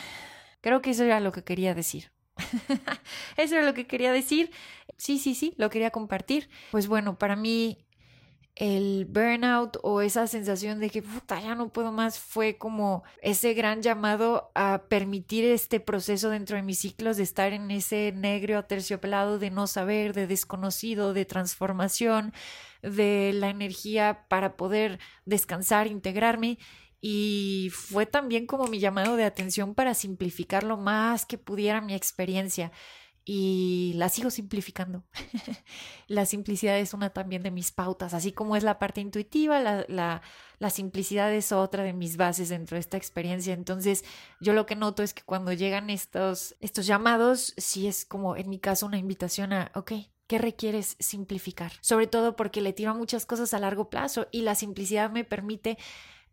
creo 0.62 0.82
que 0.82 0.92
eso 0.92 1.04
era 1.04 1.20
lo 1.20 1.32
que 1.32 1.44
quería 1.44 1.74
decir. 1.74 2.12
eso 3.38 3.56
era 3.56 3.66
lo 3.66 3.74
que 3.74 3.88
quería 3.88 4.12
decir. 4.12 4.52
Sí, 4.98 5.20
sí, 5.20 5.36
sí, 5.36 5.54
lo 5.58 5.70
quería 5.70 5.92
compartir. 5.92 6.50
Pues 6.72 6.88
bueno, 6.88 7.18
para 7.18 7.36
mí 7.36 7.86
el 8.60 9.06
burnout 9.06 9.78
o 9.84 10.02
esa 10.02 10.28
sensación 10.28 10.82
de 10.82 10.90
que 10.90 11.02
puta, 11.02 11.42
ya 11.42 11.56
no 11.56 11.70
puedo 11.70 11.94
más 11.94 12.20
fue 12.20 12.58
como 12.58 13.04
ese 13.22 13.54
gran 13.54 13.82
llamado 13.82 14.52
a 14.54 14.84
permitir 14.90 15.46
este 15.46 15.80
proceso 15.80 16.30
dentro 16.30 16.58
de 16.58 16.64
mis 16.64 16.80
ciclos 16.80 17.16
de 17.16 17.24
estar 17.24 17.54
en 17.54 17.72
ese 17.72 18.12
negro 18.14 18.58
aterciopelado 18.58 19.40
de 19.40 19.50
no 19.50 19.66
saber, 19.66 20.14
de 20.14 20.28
desconocido, 20.28 21.14
de 21.14 21.24
transformación, 21.24 22.34
de 22.82 23.32
la 23.34 23.50
energía 23.50 24.26
para 24.28 24.58
poder 24.58 25.00
descansar, 25.24 25.88
integrarme. 25.88 26.60
Y 27.00 27.72
fue 27.74 28.06
también 28.06 28.46
como 28.46 28.68
mi 28.68 28.80
llamado 28.80 29.16
de 29.16 29.24
atención 29.24 29.74
para 29.74 29.94
simplificar 29.94 30.64
lo 30.64 30.76
más 30.76 31.26
que 31.26 31.38
pudiera 31.38 31.80
mi 31.80 31.94
experiencia 31.94 32.74
y 33.32 33.94
la 33.94 34.10
sigo 34.10 34.32
simplificando. 34.32 35.04
la 36.08 36.26
simplicidad 36.26 36.80
es 36.80 36.96
una 36.96 37.12
también 37.12 37.44
de 37.44 37.52
mis 37.52 37.72
pautas, 37.72 38.16
así 38.16 38.32
como 38.32 38.56
es 38.56 38.64
la 38.64 38.80
parte 38.80 39.02
intuitiva, 39.02 39.60
la, 39.60 39.86
la, 39.88 40.24
la, 40.58 40.70
simplicidad 40.72 41.32
es 41.32 41.52
otra 41.52 41.84
de 41.84 41.94
mis 41.94 42.18
bases 42.18 42.50
dentro 42.50 42.74
de 42.74 42.80
esta 42.80 42.98
experiencia. 42.98 43.54
Entonces, 43.54 44.04
yo 44.42 44.54
lo 44.54 44.66
que 44.66 44.76
noto 44.76 45.04
es 45.04 45.14
que 45.14 45.22
cuando 45.22 45.54
llegan 45.54 45.92
estos, 45.92 46.56
estos 46.60 46.88
llamados, 46.88 47.54
sí 47.58 47.88
es 47.88 48.04
como 48.04 48.36
en 48.36 48.50
mi 48.50 48.58
caso 48.58 48.88
una 48.88 48.98
invitación 48.98 49.54
a, 49.54 49.72
ok, 49.76 49.92
¿qué 50.26 50.40
requieres 50.40 50.96
simplificar? 51.00 51.74
Sobre 51.82 52.08
todo 52.08 52.36
porque 52.36 52.62
le 52.62 52.74
tiro 52.74 52.96
muchas 52.96 53.28
cosas 53.28 53.54
a 53.54 53.60
largo 53.60 53.92
plazo 53.92 54.28
y 54.32 54.42
la 54.42 54.56
simplicidad 54.56 55.12
me 55.12 55.24
permite 55.24 55.78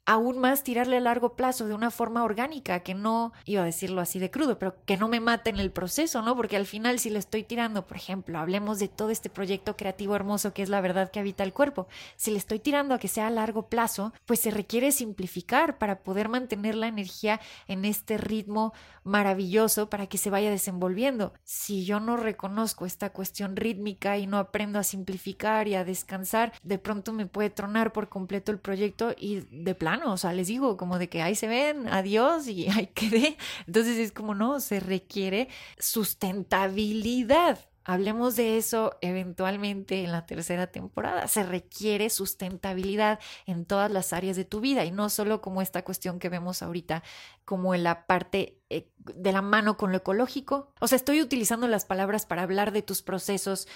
aún 0.06 0.38
más 0.38 0.62
tirarle 0.62 0.96
a 0.96 1.00
largo 1.00 1.34
plazo 1.34 1.66
de 1.66 1.74
una 1.74 1.90
forma 1.90 2.22
orgánica, 2.24 2.80
que 2.80 2.94
no, 2.94 3.32
iba 3.44 3.62
a 3.62 3.66
decirlo 3.66 4.00
así 4.00 4.18
de 4.20 4.30
crudo, 4.30 4.58
pero 4.58 4.76
que 4.86 4.96
no 4.96 5.08
me 5.08 5.20
mate 5.20 5.50
en 5.50 5.58
el 5.58 5.72
proceso, 5.72 6.22
¿no? 6.22 6.36
Porque 6.36 6.56
al 6.56 6.66
final 6.66 7.00
si 7.00 7.10
le 7.10 7.18
estoy 7.18 7.42
tirando, 7.42 7.86
por 7.86 7.96
ejemplo, 7.96 8.38
hablemos 8.38 8.78
de 8.78 8.88
todo 8.88 9.10
este 9.10 9.28
proyecto 9.28 9.76
creativo 9.76 10.14
hermoso 10.14 10.54
que 10.54 10.62
es 10.62 10.68
la 10.68 10.80
verdad 10.80 11.10
que 11.10 11.18
habita 11.18 11.42
el 11.42 11.52
cuerpo, 11.52 11.88
si 12.16 12.30
le 12.30 12.38
estoy 12.38 12.60
tirando 12.60 12.94
a 12.94 12.98
que 12.98 13.08
sea 13.08 13.26
a 13.26 13.30
largo 13.30 13.68
plazo, 13.68 14.12
pues 14.24 14.40
se 14.40 14.50
requiere 14.50 14.92
simplificar 14.92 15.78
para 15.78 16.00
poder 16.00 16.28
mantener 16.28 16.76
la 16.76 16.86
energía 16.86 17.40
en 17.66 17.84
este 17.84 18.16
ritmo 18.16 18.72
maravilloso 19.02 19.88
para 19.88 20.06
que 20.06 20.18
se 20.18 20.30
vaya 20.30 20.50
desenvolviendo. 20.50 21.32
Si 21.44 21.84
yo 21.84 22.00
no 22.00 22.16
reconozco 22.16 22.86
esta 22.86 23.10
cuestión 23.10 23.56
rítmica 23.56 24.18
y 24.18 24.26
no 24.26 24.38
aprendo 24.38 24.78
a 24.78 24.84
simplificar 24.84 25.68
y 25.68 25.74
a 25.74 25.84
descansar, 25.84 26.52
de 26.62 26.78
pronto 26.78 27.12
me 27.12 27.26
puede 27.26 27.50
tronar 27.50 27.92
por 27.92 28.08
completo 28.08 28.50
el 28.52 28.58
proyecto 28.58 29.14
y 29.16 29.40
de 29.50 29.74
o 30.04 30.16
sea, 30.16 30.32
les 30.32 30.48
digo 30.48 30.76
como 30.76 30.98
de 30.98 31.08
que 31.08 31.22
ahí 31.22 31.34
se 31.34 31.48
ven, 31.48 31.88
adiós 31.88 32.48
y 32.48 32.68
ahí 32.70 32.88
quedé. 32.88 33.36
Entonces 33.66 33.98
es 33.98 34.12
como 34.12 34.34
no, 34.34 34.60
se 34.60 34.80
requiere 34.80 35.48
sustentabilidad. 35.78 37.58
Hablemos 37.88 38.34
de 38.34 38.58
eso 38.58 38.98
eventualmente 39.00 40.02
en 40.02 40.10
la 40.10 40.26
tercera 40.26 40.66
temporada. 40.66 41.28
Se 41.28 41.44
requiere 41.44 42.10
sustentabilidad 42.10 43.20
en 43.46 43.64
todas 43.64 43.92
las 43.92 44.12
áreas 44.12 44.36
de 44.36 44.44
tu 44.44 44.60
vida 44.60 44.84
y 44.84 44.90
no 44.90 45.08
solo 45.08 45.40
como 45.40 45.62
esta 45.62 45.84
cuestión 45.84 46.18
que 46.18 46.28
vemos 46.28 46.62
ahorita, 46.62 47.04
como 47.44 47.76
en 47.76 47.84
la 47.84 48.08
parte 48.08 48.58
eh, 48.70 48.90
de 48.98 49.30
la 49.30 49.40
mano 49.40 49.76
con 49.76 49.92
lo 49.92 49.98
ecológico. 49.98 50.72
O 50.80 50.88
sea, 50.88 50.96
estoy 50.96 51.22
utilizando 51.22 51.68
las 51.68 51.84
palabras 51.84 52.26
para 52.26 52.42
hablar 52.42 52.72
de 52.72 52.82
tus 52.82 53.02
procesos 53.02 53.68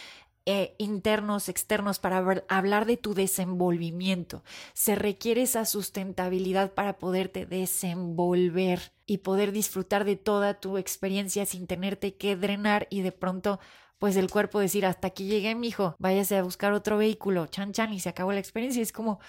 eh, 0.46 0.74
internos, 0.78 1.48
externos, 1.48 1.98
para 1.98 2.44
hablar 2.48 2.86
de 2.86 2.96
tu 2.96 3.14
desenvolvimiento. 3.14 4.42
Se 4.72 4.94
requiere 4.94 5.42
esa 5.42 5.64
sustentabilidad 5.64 6.72
para 6.72 6.98
poderte 6.98 7.46
desenvolver 7.46 8.92
y 9.06 9.18
poder 9.18 9.52
disfrutar 9.52 10.04
de 10.04 10.16
toda 10.16 10.60
tu 10.60 10.78
experiencia 10.78 11.46
sin 11.46 11.66
tenerte 11.66 12.16
que 12.16 12.36
drenar 12.36 12.86
y 12.90 13.02
de 13.02 13.12
pronto 13.12 13.60
pues 13.98 14.16
el 14.16 14.30
cuerpo 14.30 14.60
decir 14.60 14.86
hasta 14.86 15.08
aquí 15.08 15.26
llegué, 15.26 15.54
mijo, 15.54 15.94
váyase 15.98 16.38
a 16.38 16.42
buscar 16.42 16.72
otro 16.72 16.96
vehículo, 16.96 17.46
chan 17.48 17.72
chan 17.72 17.92
y 17.92 18.00
se 18.00 18.08
acabó 18.08 18.32
la 18.32 18.40
experiencia. 18.40 18.82
Es 18.82 18.92
como 18.92 19.20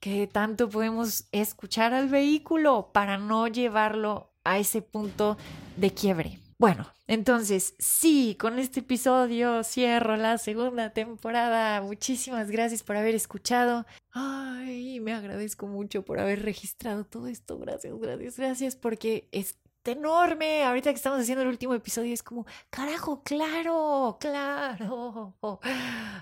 que 0.00 0.26
tanto 0.26 0.68
podemos 0.68 1.28
escuchar 1.32 1.94
al 1.94 2.08
vehículo 2.08 2.90
para 2.92 3.16
no 3.16 3.48
llevarlo 3.48 4.30
a 4.44 4.58
ese 4.58 4.82
punto 4.82 5.38
de 5.76 5.92
quiebre. 5.94 6.38
Bueno, 6.60 6.92
entonces 7.06 7.76
sí, 7.78 8.36
con 8.38 8.58
este 8.58 8.80
episodio 8.80 9.62
cierro 9.62 10.16
la 10.16 10.38
segunda 10.38 10.92
temporada. 10.92 11.80
Muchísimas 11.82 12.50
gracias 12.50 12.82
por 12.82 12.96
haber 12.96 13.14
escuchado. 13.14 13.86
Ay, 14.10 14.98
me 14.98 15.12
agradezco 15.12 15.68
mucho 15.68 16.04
por 16.04 16.18
haber 16.18 16.42
registrado 16.42 17.04
todo 17.04 17.28
esto. 17.28 17.58
Gracias, 17.60 17.96
gracias, 18.00 18.36
gracias, 18.36 18.74
porque 18.74 19.28
es 19.30 19.56
enorme. 19.84 20.64
Ahorita 20.64 20.90
que 20.90 20.96
estamos 20.96 21.20
haciendo 21.20 21.42
el 21.42 21.48
último 21.48 21.74
episodio 21.74 22.12
es 22.12 22.22
como, 22.22 22.46
carajo, 22.70 23.22
claro, 23.22 24.18
claro. 24.20 25.34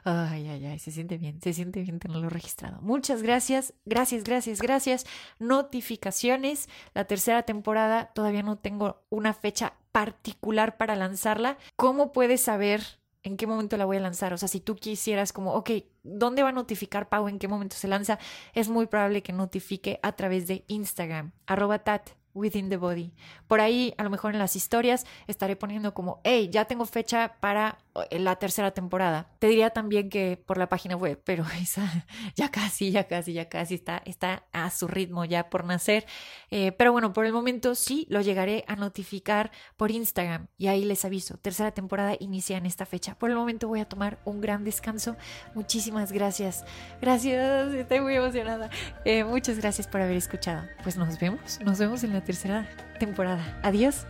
Ay, 0.05 0.49
ay, 0.49 0.67
ay, 0.67 0.79
se 0.79 0.91
siente 0.91 1.19
bien, 1.19 1.41
se 1.41 1.53
siente 1.53 1.83
bien 1.83 1.99
tenerlo 1.99 2.29
registrado. 2.29 2.81
Muchas 2.83 3.23
gracias, 3.23 3.75
gracias, 3.85 4.25
gracias, 4.25 4.61
gracias. 4.61 5.07
Notificaciones. 5.39 6.69
La 6.95 7.05
tercera 7.05 7.43
temporada 7.43 8.13
todavía 8.15 8.43
no 8.43 8.57
tengo 8.59 9.03
una 9.09 9.33
fecha 9.33 9.75
particular 9.93 10.77
para 10.77 10.97
lanzarla. 10.97 11.59
¿Cómo 11.77 12.13
puedes 12.13 12.43
saber 12.43 12.83
en 13.27 13.37
qué 13.37 13.47
momento 13.49 13.77
la 13.77 13.85
voy 13.87 13.97
a 13.97 14.01
lanzar. 14.01 14.33
O 14.33 14.39
sea, 14.39 14.47
si 14.47 14.61
tú 14.61 14.77
quisieras 14.77 15.33
como, 15.33 15.53
ok, 15.55 15.71
¿dónde 16.05 16.45
va 16.45 16.51
a 16.51 16.53
notificar 16.53 17.09
Pau? 17.09 17.27
¿En 17.29 17.41
qué 17.41 17.49
momento 17.49 17.75
se 17.75 17.89
lanza? 17.89 18.21
Es 18.55 18.69
muy 18.69 18.87
probable 18.87 19.23
que 19.25 19.33
notifique 19.33 19.99
a 20.03 20.13
través 20.13 20.47
de 20.47 20.65
Instagram, 20.69 21.33
arroba 21.45 21.81
tat 21.81 22.11
within 22.37 22.69
the 22.69 22.77
body. 22.77 23.13
Por 23.49 23.61
ahí, 23.61 23.95
a 23.99 24.05
lo 24.05 24.11
mejor 24.11 24.35
en 24.35 24.39
las 24.39 24.55
historias, 24.55 25.07
estaré 25.27 25.57
poniendo 25.57 25.95
como, 25.95 26.21
hey, 26.23 26.49
ya 26.53 26.67
tengo 26.67 26.87
fecha 26.87 27.35
para 27.41 27.79
eh, 28.11 28.19
la 28.19 28.37
tercera 28.37 28.73
temporada. 28.73 29.31
Te 29.39 29.47
diría 29.47 29.71
también 29.71 30.11
que 30.11 30.37
por 30.37 30.59
la 30.59 30.69
página 30.69 30.97
web, 30.97 31.21
pero 31.25 31.45
esa 31.61 32.07
ya 32.35 32.51
casi, 32.51 32.91
ya 32.91 33.05
casi, 33.05 33.33
ya 33.33 33.49
casi 33.49 33.75
está, 33.75 34.03
está 34.05 34.45
a 34.53 34.71
su 34.71 34.89
ritmo 34.89 35.25
ya 35.25 35.49
por 35.51 35.65
nacer. 35.65 36.07
Eh, 36.51 36.73
pero 36.73 36.93
bueno, 36.93 37.13
por 37.13 37.27
el 37.27 37.33
momento 37.33 37.75
sí 37.75 38.07
lo 38.11 38.21
llegaré 38.21 38.65
a 38.69 38.77
notificar 38.77 39.51
por 39.77 39.91
Instagram 39.91 40.49
y 40.59 40.69
ahí 40.69 40.85
les 40.85 41.05
aviso. 41.05 41.37
Tercera 41.39 41.73
temporada 41.73 42.17
inicia 42.19 42.57
en 42.57 42.67
esta 42.67 42.87
fecha. 42.87 43.17
Por 43.19 43.31
el 43.31 43.37
momento 43.37 43.69
voy 43.69 43.81
a 43.81 43.89
tomar 43.89 44.19
un 44.25 44.41
gran 44.41 44.65
descanso. 44.65 45.17
Muchísimas 45.55 46.13
gracias. 46.13 46.65
Gracias, 47.01 47.73
estoy 47.75 48.01
muy 48.01 48.15
emocionada. 48.15 48.71
Eh, 49.05 49.25
muchas 49.25 49.59
gracias 49.59 49.87
por 49.87 50.01
haber 50.01 50.17
escuchado. 50.17 50.65
Pues 50.83 50.97
nos 50.97 51.19
vemos, 51.19 51.61
nos 51.61 51.79
vemos 51.79 52.05
en 52.05 52.13
la 52.13 52.25
tercera 52.25 52.69
temporada. 52.99 53.61
Adiós. 53.63 54.07